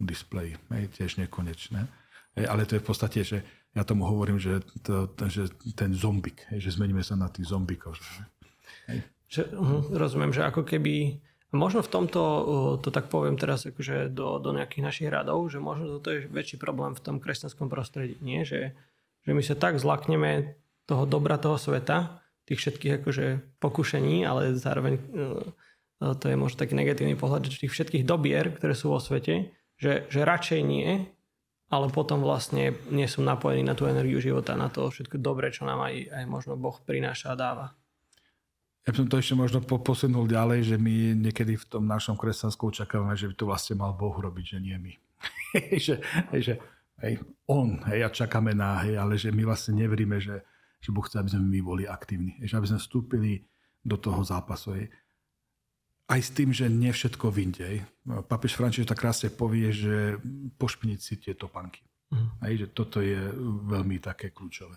display, 0.00 0.58
hej, 0.74 0.90
tiež 0.94 1.22
nekonečné. 1.22 1.86
Hej, 2.34 2.46
ale 2.50 2.66
to 2.66 2.76
je 2.76 2.82
v 2.82 2.88
podstate, 2.88 3.20
že 3.22 3.38
ja 3.74 3.82
tomu 3.82 4.06
hovorím, 4.06 4.38
že, 4.38 4.62
to, 4.82 5.10
že 5.26 5.50
ten 5.74 5.94
zombik, 5.94 6.46
hej, 6.50 6.62
že 6.62 6.74
zmeníme 6.78 7.02
sa 7.02 7.14
na 7.14 7.30
tých 7.30 7.50
zombikov. 7.50 7.98
Hej. 8.90 9.06
Že, 9.30 9.42
uh, 9.54 9.82
rozumiem, 9.94 10.30
že 10.34 10.46
ako 10.46 10.62
keby 10.62 11.18
Možno 11.54 11.86
v 11.86 11.92
tomto, 11.94 12.22
to 12.82 12.90
tak 12.90 13.06
poviem 13.06 13.38
teraz 13.38 13.62
akože 13.62 14.10
do, 14.10 14.42
do 14.42 14.50
nejakých 14.50 14.82
našich 14.82 15.06
radov, 15.08 15.46
že 15.46 15.62
možno 15.62 15.86
toto 15.86 16.10
je 16.10 16.26
väčší 16.26 16.58
problém 16.58 16.98
v 16.98 17.02
tom 17.06 17.22
kresťanskom 17.22 17.70
prostredí. 17.70 18.18
Nie? 18.18 18.42
Že, 18.42 18.74
že 19.22 19.30
my 19.30 19.38
sa 19.38 19.54
tak 19.54 19.78
zlakneme 19.78 20.58
toho 20.90 21.06
dobra 21.06 21.38
toho 21.38 21.54
sveta, 21.54 22.18
tých 22.42 22.58
všetkých 22.58 22.92
akože 23.00 23.26
pokušení, 23.62 24.26
ale 24.26 24.58
zároveň 24.58 24.98
to 26.02 26.24
je 26.26 26.34
možno 26.34 26.58
taký 26.58 26.74
negatívny 26.74 27.14
pohľad, 27.14 27.46
že 27.46 27.62
tých 27.62 27.72
všetkých 27.72 28.02
dobier, 28.02 28.50
ktoré 28.50 28.74
sú 28.74 28.90
vo 28.90 28.98
svete, 28.98 29.54
že, 29.78 30.06
že 30.08 30.20
radšej 30.22 30.60
nie, 30.64 31.06
ale 31.72 31.86
potom 31.90 32.22
vlastne 32.22 32.76
nie 32.92 33.08
som 33.10 33.26
napojený 33.26 33.66
na 33.66 33.74
tú 33.74 33.90
energiu 33.90 34.22
života, 34.22 34.54
na 34.54 34.70
to 34.70 34.86
všetko 34.86 35.18
dobré, 35.18 35.50
čo 35.50 35.66
nám 35.66 35.82
aj, 35.82 36.12
aj 36.12 36.24
možno 36.30 36.54
Boh 36.54 36.76
prináša 36.84 37.34
a 37.34 37.38
dáva. 37.38 37.66
Ja 38.84 38.92
by 38.92 39.00
som 39.00 39.08
to 39.08 39.16
ešte 39.16 39.32
možno 39.32 39.64
posunul 39.64 40.28
ďalej, 40.28 40.60
že 40.68 40.76
my 40.76 41.16
niekedy 41.16 41.56
v 41.56 41.66
tom 41.66 41.88
našom 41.88 42.20
kresťanskom 42.20 42.68
očakávame, 42.68 43.16
že 43.16 43.32
by 43.32 43.34
to 43.34 43.48
vlastne 43.48 43.80
mal 43.80 43.96
Boh 43.96 44.12
robiť, 44.12 44.44
že 44.44 44.58
nie 44.60 44.76
my. 44.76 44.92
že, 45.84 46.04
že 46.36 46.60
hej, 47.00 47.16
on, 47.48 47.80
hej, 47.88 48.04
a 48.04 48.12
čakáme 48.12 48.52
na, 48.52 48.84
hej, 48.84 49.00
ale 49.00 49.16
že 49.16 49.32
my 49.32 49.48
vlastne 49.48 49.80
neveríme, 49.80 50.20
že, 50.20 50.44
že 50.84 50.92
Boh 50.92 51.00
chce, 51.00 51.16
aby 51.16 51.32
sme 51.32 51.48
my 51.48 51.60
boli 51.64 51.84
aktívni. 51.88 52.36
Že 52.44 52.60
aby 52.60 52.68
sme 52.76 52.80
vstúpili 52.84 53.32
do 53.80 53.96
toho 53.96 54.20
zápasu. 54.20 54.76
Hej. 54.76 54.92
Aj 56.04 56.20
s 56.20 56.30
tým, 56.36 56.52
že 56.52 56.68
nie 56.68 56.92
všetko 56.92 57.32
vyjde. 57.32 57.88
Papež 58.28 58.60
František 58.60 58.92
tak 58.92 59.00
krásne 59.00 59.32
povie, 59.32 59.72
že 59.72 60.20
pošpiniť 60.60 61.00
si 61.00 61.14
tie 61.16 61.32
topanky. 61.32 61.80
Mm. 62.12 62.28
Hej, 62.44 62.54
že 62.60 62.66
toto 62.76 63.00
je 63.00 63.32
veľmi 63.64 63.96
také 64.04 64.28
kľúčové. 64.28 64.76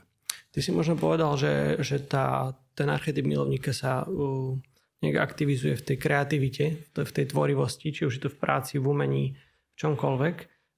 Ty 0.56 0.60
si 0.64 0.72
možno 0.72 0.96
povedal, 0.96 1.36
že, 1.36 1.84
že 1.84 2.00
tá, 2.00 2.56
ten 2.72 2.88
archetyp 2.88 3.28
milovníka 3.28 3.76
sa 3.76 4.08
uh, 4.08 4.56
nejak 5.04 5.18
aktivizuje 5.20 5.76
v 5.78 5.86
tej 5.86 5.98
kreativite, 6.00 6.66
v 6.96 7.12
tej 7.12 7.26
tvorivosti, 7.30 7.94
či 7.94 8.08
už 8.08 8.18
je 8.18 8.24
to 8.26 8.34
v 8.34 8.40
práci, 8.42 8.82
v 8.82 8.88
umení, 8.88 9.26
v 9.38 9.76
čomkoľvek. 9.78 10.38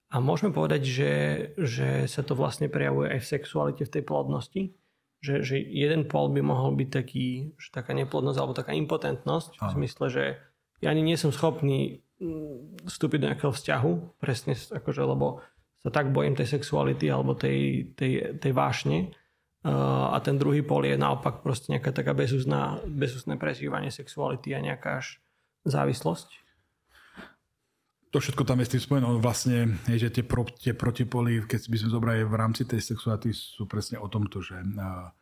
A 0.09 0.15
môžeme 0.17 0.49
povedať, 0.49 0.81
že, 0.89 1.13
že 1.55 2.09
sa 2.09 2.25
to 2.25 2.33
vlastne 2.33 2.65
prejavuje 2.65 3.13
aj 3.13 3.19
v 3.21 3.31
sexualite, 3.37 3.83
v 3.85 3.93
tej 3.93 4.03
plodnosti. 4.03 4.61
Že, 5.19 5.35
že 5.43 5.55
jeden 5.59 6.07
pol 6.07 6.31
by 6.31 6.39
mohol 6.39 6.79
byť 6.79 6.89
taký, 6.89 7.51
že 7.59 7.75
taká 7.75 7.91
neplodnosť 7.91 8.39
alebo 8.39 8.55
taká 8.55 8.71
impotentnosť. 8.71 9.59
Aha. 9.59 9.67
V 9.67 9.75
zmysle, 9.75 10.05
že 10.07 10.23
ja 10.79 10.95
ani 10.95 11.03
nie 11.03 11.19
som 11.19 11.35
schopný 11.35 11.99
mm, 12.23 12.87
vstúpiť 12.87 13.19
do 13.19 13.27
nejakého 13.27 13.51
vzťahu, 13.51 13.91
presne 14.23 14.55
akože, 14.55 15.01
lebo 15.03 15.43
sa 15.83 15.91
tak 15.91 16.11
bojím 16.15 16.39
tej 16.39 16.59
sexuality 16.59 17.11
alebo 17.11 17.35
tej, 17.35 17.91
tej, 17.95 18.39
tej 18.39 18.51
vášne, 18.55 19.11
a 19.63 20.15
ten 20.23 20.39
druhý 20.39 20.63
pol 20.63 20.87
je 20.87 20.95
naopak 20.95 21.43
proste 21.43 21.75
nejaká 21.75 21.91
taká 21.91 22.15
bezúzná, 22.15 22.79
bezúzné 22.87 23.35
prežívanie 23.35 23.91
sexuality 23.91 24.55
a 24.55 24.63
nejaká 24.63 25.03
až 25.03 25.19
závislosť? 25.67 26.31
To 28.09 28.17
všetko 28.17 28.41
tam 28.41 28.57
je 28.59 28.65
s 28.65 28.73
tým 28.73 28.83
spojené. 28.83 29.05
Vlastne, 29.21 29.57
je, 29.85 29.97
že 30.01 30.09
tie, 30.09 30.25
pro, 30.25 30.41
tie 30.49 30.73
protipoly, 30.73 31.45
keď 31.45 31.69
by 31.69 31.77
sme 31.77 31.93
zobrali 31.93 32.25
v 32.25 32.35
rámci 32.35 32.65
tej 32.65 32.81
sexuality, 32.81 33.29
sú 33.33 33.69
presne 33.69 34.01
o 34.01 34.09
tomto, 34.09 34.41
že 34.41 34.57
a, 34.81 35.13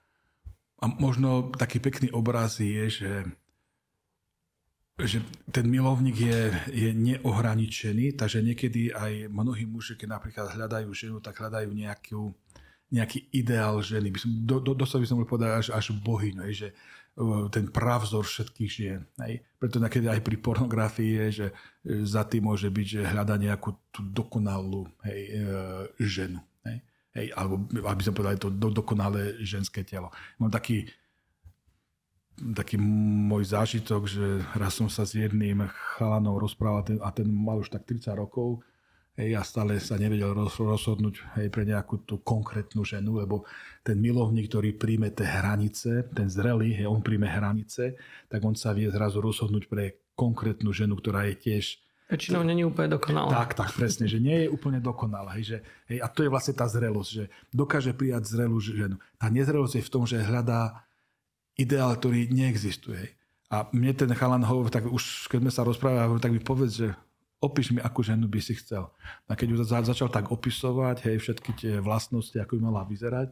a 0.79 0.85
možno 0.95 1.51
taký 1.51 1.83
pekný 1.83 2.15
obraz 2.15 2.63
je, 2.63 2.87
že 2.87 3.11
že 4.97 5.21
ten 5.53 5.69
milovník 5.69 6.17
je, 6.17 6.41
je 6.73 6.89
neohraničený, 6.89 8.17
takže 8.17 8.41
niekedy 8.41 8.89
aj 8.89 9.29
mnohí 9.29 9.69
muži, 9.69 9.93
keď 9.93 10.17
napríklad 10.17 10.57
hľadajú 10.57 10.89
ženu, 10.89 11.21
tak 11.21 11.37
hľadajú 11.37 11.69
nejakú, 11.69 12.33
nejaký 12.87 13.27
ideál 13.35 13.83
ženy. 13.83 14.15
By 14.15 14.19
som, 14.19 14.31
do, 14.47 14.57
do, 14.63 14.71
dosť 14.71 15.03
by 15.03 15.07
som 15.07 15.15
mohol 15.19 15.29
povedať 15.29 15.51
až, 15.51 15.67
až 15.75 15.85
bohyň, 15.91 16.35
že 16.55 16.71
ten 17.49 17.65
pravzor 17.73 18.29
všetkých 18.29 18.69
žien. 18.69 19.01
Hej. 19.17 19.41
Preto 19.57 19.81
niekedy 19.81 20.05
aj 20.05 20.21
pri 20.21 20.37
pornografii 20.37 21.11
je, 21.17 21.27
že 21.33 21.47
e, 21.49 22.05
za 22.05 22.21
tým 22.29 22.45
môže 22.45 22.69
byť, 22.69 22.85
že 22.85 23.09
hľada 23.09 23.41
nejakú 23.41 23.73
tú 23.89 24.05
dokonalú 24.05 24.85
hej, 25.01 25.21
e, 25.25 25.45
ženu. 25.97 26.37
Hej. 26.61 26.77
Hej, 27.17 27.27
alebo 27.33 27.65
aby 27.73 28.01
som 28.05 28.13
povedal, 28.13 28.37
to 28.37 28.53
do, 28.53 28.69
dokonalé 28.69 29.41
ženské 29.41 29.81
telo. 29.81 30.13
Mám 30.37 30.53
taký, 30.53 30.85
taký 32.37 32.77
môj 32.77 33.49
zážitok, 33.49 34.05
že 34.05 34.45
raz 34.53 34.77
som 34.77 34.85
sa 34.85 35.01
s 35.01 35.17
jedným 35.17 35.65
chalanom 35.97 36.37
rozprával 36.37 36.85
a 37.01 37.09
ten 37.09 37.25
mal 37.25 37.57
už 37.57 37.73
tak 37.73 37.89
30 37.89 38.13
rokov 38.13 38.61
Hej, 39.17 39.33
a 39.33 39.41
stále 39.41 39.81
sa 39.81 39.97
nevedel 39.97 40.29
rozhodnúť 40.37 41.41
hej, 41.41 41.49
pre 41.49 41.65
nejakú 41.65 42.05
tú 42.05 42.21
konkrétnu 42.21 42.85
ženu, 42.85 43.17
lebo 43.17 43.49
ten 43.81 43.97
milovník, 43.97 44.45
ktorý 44.45 44.77
príjme 44.77 45.09
tie 45.09 45.25
hranice, 45.25 46.05
ten 46.13 46.29
zrelý, 46.29 46.77
hej, 46.77 46.85
on 46.85 47.01
príjme 47.01 47.25
hranice, 47.25 47.97
tak 48.29 48.45
on 48.45 48.53
sa 48.53 48.77
vie 48.77 48.85
zrazu 48.93 49.17
rozhodnúť 49.17 49.65
pre 49.65 50.05
konkrétnu 50.13 50.69
ženu, 50.69 50.93
ktorá 51.01 51.25
je 51.33 51.35
tiež 51.37 51.81
Väčšinou 52.07 52.39
není 52.39 52.63
úplne 52.63 52.95
dokonalá. 52.95 53.35
Tak, 53.43 53.59
tak, 53.59 53.75
presne, 53.75 54.07
že 54.07 54.23
nie 54.23 54.47
je 54.47 54.47
úplne 54.47 54.79
dokonalá. 54.79 55.35
Hej, 55.35 55.43
že, 55.43 55.57
hej, 55.91 55.99
a 55.99 56.07
to 56.07 56.23
je 56.23 56.31
vlastne 56.31 56.55
tá 56.55 56.63
zrelosť, 56.63 57.09
že 57.11 57.27
dokáže 57.51 57.91
prijať 57.91 58.31
zrelú 58.31 58.63
ženu. 58.63 58.95
Tá 59.19 59.27
nezrelosť 59.27 59.75
je 59.75 59.83
v 59.83 59.91
tom, 59.91 60.07
že 60.07 60.23
hľadá 60.23 60.87
ideál, 61.59 61.91
ktorý 61.99 62.31
neexistuje. 62.31 63.11
A 63.51 63.67
mne 63.75 63.91
ten 63.91 64.07
chalan 64.15 64.39
hovorí, 64.47 64.71
tak 64.71 64.87
už 64.87 65.27
keď 65.27 65.39
sme 65.43 65.51
sa 65.51 65.67
rozprávali, 65.67 66.23
tak 66.23 66.31
mi 66.31 66.39
povedz, 66.39 66.79
že 66.79 66.87
opíš 67.37 67.73
mi, 67.73 67.79
akú 67.81 68.01
ženu 68.01 68.25
by 68.25 68.41
si 68.41 68.57
chcel. 68.57 68.89
A 69.29 69.37
keď 69.37 69.47
ju 69.53 69.57
začal 69.63 70.09
tak 70.09 70.33
opisovať, 70.33 71.05
hej, 71.05 71.21
všetky 71.21 71.51
tie 71.53 71.73
vlastnosti, 71.77 72.33
ako 72.33 72.57
by 72.57 72.61
mala 72.69 72.81
vyzerať, 72.85 73.29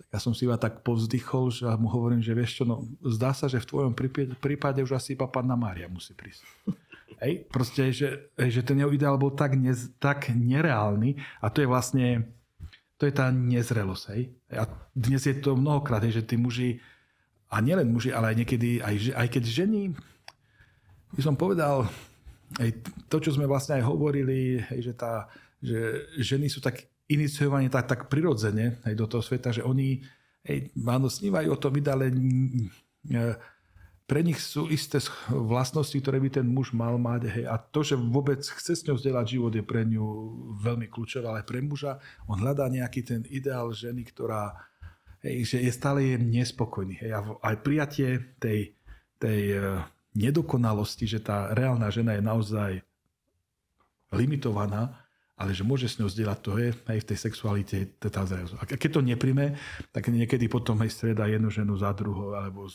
tak 0.00 0.06
ja 0.16 0.18
som 0.22 0.32
si 0.32 0.48
iba 0.48 0.56
tak 0.56 0.80
povzdychol, 0.80 1.52
že 1.52 1.68
mu 1.76 1.90
hovorím, 1.90 2.24
že 2.24 2.32
vieš 2.32 2.62
čo, 2.62 2.64
no 2.64 2.88
zdá 3.04 3.36
sa, 3.36 3.50
že 3.50 3.60
v 3.60 3.68
tvojom 3.68 3.92
prípade 4.38 4.80
už 4.80 4.96
asi 4.96 5.12
iba 5.12 5.28
Panna 5.28 5.58
Mária 5.58 5.90
musí 5.90 6.16
prísť. 6.16 6.46
Hej, 7.22 7.52
proste, 7.52 7.92
že, 7.92 8.32
že 8.32 8.64
ten 8.64 8.80
jeho 8.80 8.88
ideál 8.88 9.20
bol 9.20 9.36
tak, 9.36 9.52
nez, 9.52 9.92
tak 10.00 10.32
nereálny 10.32 11.20
a 11.44 11.52
to 11.52 11.60
je 11.60 11.68
vlastne, 11.68 12.32
to 12.96 13.04
je 13.04 13.12
tá 13.12 13.28
nezrelosť. 13.28 14.04
Hej. 14.16 14.22
A 14.56 14.64
dnes 14.96 15.20
je 15.28 15.36
to 15.36 15.52
mnohokrát, 15.52 16.00
hej, 16.00 16.22
že 16.22 16.24
tí 16.24 16.40
muži, 16.40 16.80
a 17.52 17.60
nielen 17.60 17.92
muži, 17.92 18.14
ale 18.14 18.32
aj 18.32 18.36
niekedy, 18.40 18.80
aj, 18.80 18.94
aj 19.20 19.28
keď 19.36 19.42
ženy, 19.42 19.92
by 21.12 21.20
som 21.20 21.36
povedal, 21.36 21.90
hej, 22.58 22.82
to, 23.06 23.16
čo 23.22 23.30
sme 23.36 23.46
vlastne 23.46 23.78
aj 23.78 23.84
hovorili, 23.86 24.58
hej, 24.58 24.90
že, 24.90 24.94
tá, 24.98 25.30
že 25.62 26.10
ženy 26.18 26.50
sú 26.50 26.58
tak 26.58 26.90
iniciovaní 27.06 27.70
tak, 27.70 27.86
tak 27.86 28.00
prirodzene 28.10 28.82
hej, 28.82 28.94
do 28.98 29.06
toho 29.06 29.22
sveta, 29.22 29.54
že 29.54 29.62
oni 29.62 30.02
hej, 30.42 30.74
áno, 30.74 31.06
snívajú 31.06 31.48
o 31.54 31.60
tom 31.60 31.74
ideále, 31.78 32.10
pre 34.10 34.26
nich 34.26 34.42
sú 34.42 34.66
isté 34.66 34.98
vlastnosti, 35.30 35.94
ktoré 35.94 36.18
by 36.18 36.42
ten 36.42 36.46
muž 36.50 36.74
mal 36.74 36.98
mať. 36.98 37.30
Hej. 37.30 37.44
A 37.46 37.54
to, 37.62 37.86
že 37.86 37.94
vôbec 37.94 38.42
chce 38.42 38.74
s 38.74 38.82
ňou 38.82 38.98
vzdelať 38.98 39.38
život, 39.38 39.54
je 39.54 39.62
pre 39.62 39.86
ňu 39.86 40.02
veľmi 40.58 40.90
kľúčové, 40.90 41.30
ale 41.30 41.46
pre 41.46 41.62
muža 41.62 42.02
on 42.26 42.42
hľadá 42.42 42.66
nejaký 42.66 43.06
ten 43.06 43.22
ideál 43.30 43.70
ženy, 43.70 44.02
ktorá 44.10 44.58
hej, 45.22 45.54
že 45.54 45.56
je 45.62 45.70
stále 45.70 46.02
je 46.10 46.16
nespokojný. 46.18 46.98
Hej. 46.98 47.10
A 47.14 47.20
aj 47.38 47.56
prijatie 47.62 48.34
tej, 48.42 48.74
tej 49.22 49.40
e, 49.54 49.78
nedokonalosti, 50.14 51.06
že 51.06 51.22
tá 51.22 51.54
reálna 51.54 51.90
žena 51.90 52.18
je 52.18 52.22
naozaj 52.22 52.72
limitovaná, 54.10 55.06
ale 55.40 55.56
že 55.56 55.64
môže 55.64 55.88
s 55.88 55.96
ňou 55.96 56.10
zdieľať, 56.12 56.38
to 56.44 56.52
je 56.60 56.68
aj 56.74 56.98
v 57.00 57.08
tej 57.08 57.18
sexualite 57.18 57.76
zrelosť. 58.02 58.60
A 58.60 58.64
keď 58.68 58.90
to 58.98 59.00
neprime, 59.00 59.56
tak 59.88 60.12
niekedy 60.12 60.52
potom 60.52 60.76
aj 60.84 60.92
strieda 60.92 61.24
jednu 61.30 61.48
ženu 61.48 61.72
za 61.80 61.96
druhou, 61.96 62.36
alebo 62.36 62.68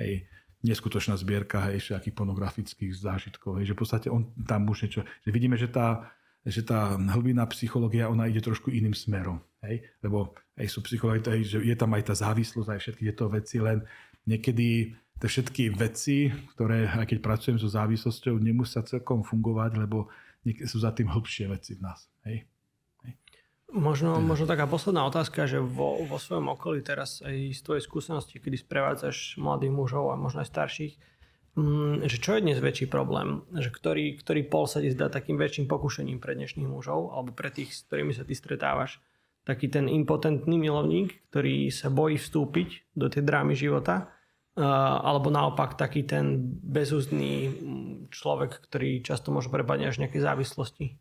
hej, 0.00 0.24
neskutočná 0.64 1.12
zbierka 1.20 1.68
hej, 1.68 1.84
všakých 1.84 2.16
pornografických 2.16 2.96
zážitkov. 2.96 3.60
Hej, 3.60 3.72
že 3.72 3.74
v 3.76 3.80
podstate 3.84 4.08
on 4.08 4.32
tam 4.48 4.64
už 4.64 4.88
niečo... 4.88 5.04
Že 5.28 5.30
vidíme, 5.34 5.60
že 5.60 5.68
tá, 5.68 6.08
že 6.46 6.64
tá 6.64 6.96
hlbina 6.96 7.44
psychológia, 7.52 8.08
ona 8.08 8.32
ide 8.32 8.40
trošku 8.40 8.72
iným 8.72 8.96
smerom. 8.96 9.44
Hej? 9.60 9.84
Lebo 10.00 10.32
hej, 10.56 10.72
sú 10.72 10.80
psychológie, 10.88 11.44
že 11.44 11.60
je 11.60 11.76
tam 11.76 11.92
aj 11.92 12.08
tá 12.08 12.14
závislosť, 12.16 12.68
aj 12.72 12.80
všetky 12.80 13.02
tieto 13.12 13.28
veci, 13.28 13.60
len 13.60 13.84
niekedy 14.24 14.96
tie 15.16 15.28
všetky 15.28 15.72
veci, 15.72 16.28
ktoré, 16.52 16.92
aj 16.92 17.08
keď 17.08 17.18
pracujem 17.24 17.56
so 17.56 17.68
závislosťou, 17.72 18.36
nemusia 18.36 18.84
celkom 18.84 19.24
fungovať, 19.24 19.80
lebo 19.80 20.12
sú 20.44 20.78
za 20.78 20.92
tým 20.92 21.08
hĺbšie 21.08 21.48
veci 21.48 21.74
v 21.74 21.80
nás. 21.82 22.06
Hej? 22.28 22.44
Možno, 23.74 24.22
možno 24.22 24.46
taká 24.46 24.70
posledná 24.70 25.02
otázka, 25.10 25.50
že 25.50 25.58
vo, 25.58 25.98
vo 26.06 26.22
svojom 26.22 26.54
okolí 26.54 26.86
teraz 26.86 27.18
aj 27.26 27.50
z 27.50 27.60
tvojej 27.66 27.82
skúsenosti, 27.82 28.38
kedy 28.38 28.62
sprevádzaš 28.62 29.42
mladých 29.42 29.74
mužov 29.74 30.14
a 30.14 30.20
možno 30.20 30.46
aj 30.46 30.48
starších, 30.54 30.94
mm, 31.58 32.06
že 32.06 32.16
čo 32.22 32.38
je 32.38 32.44
dnes 32.46 32.62
väčší 32.62 32.86
problém? 32.86 33.42
Že 33.50 33.74
ktorý, 33.74 34.06
ktorý 34.22 34.40
pol 34.46 34.70
sa 34.70 34.78
ti 34.78 34.94
zdá 34.94 35.10
takým 35.10 35.34
väčším 35.34 35.66
pokušením 35.66 36.22
pre 36.22 36.38
dnešných 36.38 36.70
mužov 36.70 37.10
alebo 37.10 37.34
pre 37.34 37.50
tých, 37.50 37.74
s 37.74 37.82
ktorými 37.90 38.14
sa 38.14 38.22
ty 38.22 38.38
stretávaš? 38.38 39.02
Taký 39.42 39.66
ten 39.66 39.90
impotentný 39.90 40.62
milovník, 40.62 41.26
ktorý 41.34 41.70
sa 41.74 41.90
bojí 41.90 42.22
vstúpiť 42.22 42.94
do 42.94 43.10
tej 43.10 43.26
drámy 43.26 43.58
života? 43.58 44.15
Alebo 44.56 45.28
naopak 45.28 45.76
taký 45.76 46.08
ten 46.08 46.56
bezúzdný 46.64 47.52
mm, 47.52 47.92
človek, 48.08 48.64
ktorý 48.64 49.04
často 49.04 49.28
môže 49.28 49.52
prepadne 49.52 49.92
až 49.92 50.00
nejaké 50.00 50.18
závislosti? 50.18 50.96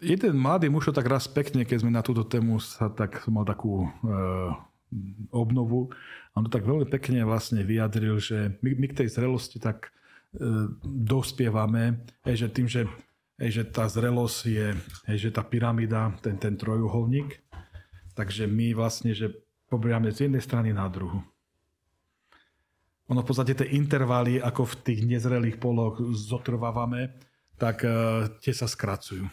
jeden 0.00 0.38
mladý 0.38 0.70
muž 0.70 0.94
tak 0.94 1.06
raz 1.06 1.26
pekne, 1.26 1.66
keď 1.66 1.82
sme 1.82 1.92
na 1.94 2.02
túto 2.02 2.22
tému 2.22 2.62
sa 2.62 2.90
tak 2.90 3.26
mal 3.26 3.42
takú 3.42 3.86
e, 3.86 3.88
obnovu, 5.34 5.90
on 6.34 6.46
to 6.46 6.50
tak 6.50 6.64
veľmi 6.64 6.86
pekne 6.86 7.26
vlastne 7.26 7.66
vyjadril, 7.66 8.18
že 8.22 8.58
my, 8.62 8.70
my 8.78 8.86
k 8.90 8.98
tej 9.04 9.08
zrelosti 9.10 9.58
tak 9.58 9.90
e, 9.90 10.70
dospievame, 10.86 12.06
hej, 12.24 12.46
že 12.46 12.48
tým, 12.48 12.66
že, 12.70 12.86
hej, 13.42 13.62
že 13.62 13.64
tá 13.66 13.90
zrelosť 13.90 14.38
je, 14.46 14.68
hej, 15.10 15.18
že 15.18 15.30
tá 15.34 15.42
pyramída, 15.42 16.14
ten, 16.22 16.38
ten 16.38 16.54
trojuholník, 16.54 17.42
takže 18.14 18.46
my 18.46 18.74
vlastne, 18.78 19.12
že 19.14 19.34
pobriame 19.68 20.10
z 20.10 20.26
jednej 20.26 20.40
strany 20.40 20.72
na 20.72 20.88
druhu. 20.88 21.20
Ono 23.08 23.20
v 23.24 23.28
podstate 23.28 23.56
tie 23.56 23.72
intervaly, 23.72 24.36
ako 24.40 24.68
v 24.68 24.74
tých 24.84 25.00
nezrelých 25.08 25.56
poloch 25.56 25.96
zotrvávame, 26.12 27.16
tak 27.56 27.84
uh, 27.84 28.28
tie 28.40 28.52
sa 28.52 28.68
skracujú. 28.68 29.24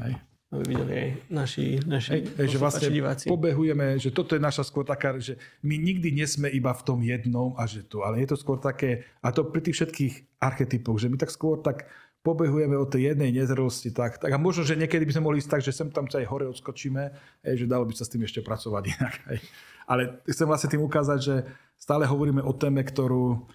Hej. 0.00 0.16
Aby 0.48 0.64
videli 0.64 0.92
aj 0.96 1.10
naši, 1.28 1.76
naši 1.84 2.24
hej, 2.24 2.48
že 2.48 2.56
vlastne 2.56 2.88
diváci. 2.88 3.28
pobehujeme, 3.28 4.00
že 4.00 4.08
toto 4.08 4.32
je 4.32 4.40
naša 4.40 4.64
skôr 4.64 4.80
taká, 4.80 5.20
že 5.20 5.36
my 5.60 5.76
nikdy 5.76 6.08
nesme 6.08 6.48
iba 6.48 6.72
v 6.72 6.82
tom 6.88 7.04
jednom 7.04 7.52
a 7.60 7.68
že 7.68 7.84
tu, 7.84 8.00
ale 8.00 8.24
je 8.24 8.32
to 8.32 8.36
skôr 8.40 8.56
také, 8.56 9.04
a 9.20 9.28
to 9.28 9.44
pri 9.44 9.60
tých 9.60 9.76
všetkých 9.76 10.14
archetypoch, 10.40 10.96
že 10.96 11.12
my 11.12 11.20
tak 11.20 11.28
skôr 11.28 11.60
tak 11.60 11.84
pobehujeme 12.28 12.76
o 12.76 12.84
tej 12.84 13.16
jednej 13.16 13.32
nezrelosti, 13.32 13.96
tak, 13.96 14.20
tak 14.20 14.28
a 14.28 14.36
možno, 14.36 14.68
že 14.68 14.76
niekedy 14.76 15.08
by 15.08 15.16
sme 15.16 15.24
mohli 15.24 15.40
ísť 15.40 15.50
tak, 15.56 15.62
že 15.64 15.72
sem 15.72 15.88
tam 15.88 16.04
sa 16.12 16.20
aj 16.20 16.28
hore 16.28 16.44
odskočíme, 16.52 17.02
hej, 17.48 17.64
že 17.64 17.66
dalo 17.66 17.88
by 17.88 17.96
sa 17.96 18.04
s 18.04 18.12
tým 18.12 18.28
ešte 18.28 18.44
pracovať 18.44 18.82
inak. 18.92 19.14
Hej. 19.32 19.40
Ale 19.88 20.20
chcem 20.28 20.44
vlastne 20.44 20.68
tým 20.68 20.84
ukázať, 20.84 21.18
že 21.24 21.34
stále 21.80 22.04
hovoríme 22.04 22.44
o 22.44 22.52
téme, 22.52 22.84
ktorú 22.84 23.48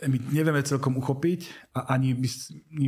my 0.00 0.16
nevieme 0.32 0.64
celkom 0.64 0.96
uchopiť 0.96 1.52
a 1.76 1.92
ani 1.92 2.16
my 2.16 2.28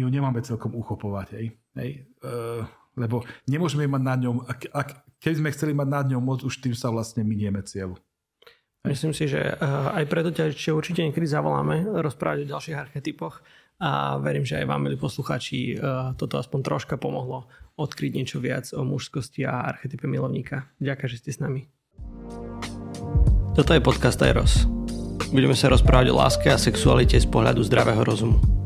ju 0.01 0.09
nemáme 0.09 0.40
celkom 0.40 0.72
uchopovať. 0.72 1.37
Hej. 1.37 1.46
Hej. 1.77 1.90
Uh, 2.25 2.64
lebo 2.96 3.25
nemôžeme 3.44 3.85
mať 3.85 4.03
nad 4.05 4.18
ňom, 4.25 4.48
ak, 4.48 4.61
ak, 4.72 4.88
keď 5.20 5.33
sme 5.37 5.53
chceli 5.53 5.72
mať 5.77 5.88
nad 5.92 6.07
ňou 6.09 6.25
moc, 6.25 6.40
už 6.40 6.64
tým 6.64 6.72
sa 6.72 6.88
vlastne 6.88 7.20
minieme 7.20 7.61
cieľu. 7.61 8.01
Myslím 8.83 9.12
si, 9.12 9.29
že 9.29 9.38
uh, 9.38 9.92
aj 9.92 10.05
preto 10.09 10.33
ťa 10.33 10.57
ešte 10.57 10.72
určite 10.72 11.01
niekedy 11.05 11.29
zavoláme 11.29 11.85
rozprávať 12.01 12.48
o 12.48 12.51
ďalších 12.57 12.81
archetypoch 12.81 13.44
a 13.82 14.14
verím, 14.22 14.46
že 14.46 14.62
aj 14.62 14.70
vám, 14.70 14.86
milí 14.86 14.94
poslucháči, 14.94 15.74
uh, 15.74 16.14
toto 16.14 16.38
aspoň 16.38 16.60
troška 16.62 16.94
pomohlo 16.94 17.50
odkryť 17.74 18.12
niečo 18.14 18.38
viac 18.38 18.70
o 18.70 18.86
mužskosti 18.86 19.42
a 19.42 19.66
archetype 19.66 20.06
milovníka. 20.06 20.70
Ďakujem, 20.78 21.10
že 21.10 21.18
ste 21.18 21.30
s 21.34 21.42
nami. 21.42 21.66
Toto 23.58 23.74
je 23.74 23.82
podcast 23.82 24.22
Eros. 24.22 24.70
Budeme 25.34 25.58
sa 25.58 25.72
rozprávať 25.72 26.14
o 26.14 26.16
láske 26.16 26.48
a 26.52 26.60
sexualite 26.60 27.18
z 27.18 27.26
pohľadu 27.26 27.64
zdravého 27.66 28.06
rozumu. 28.06 28.62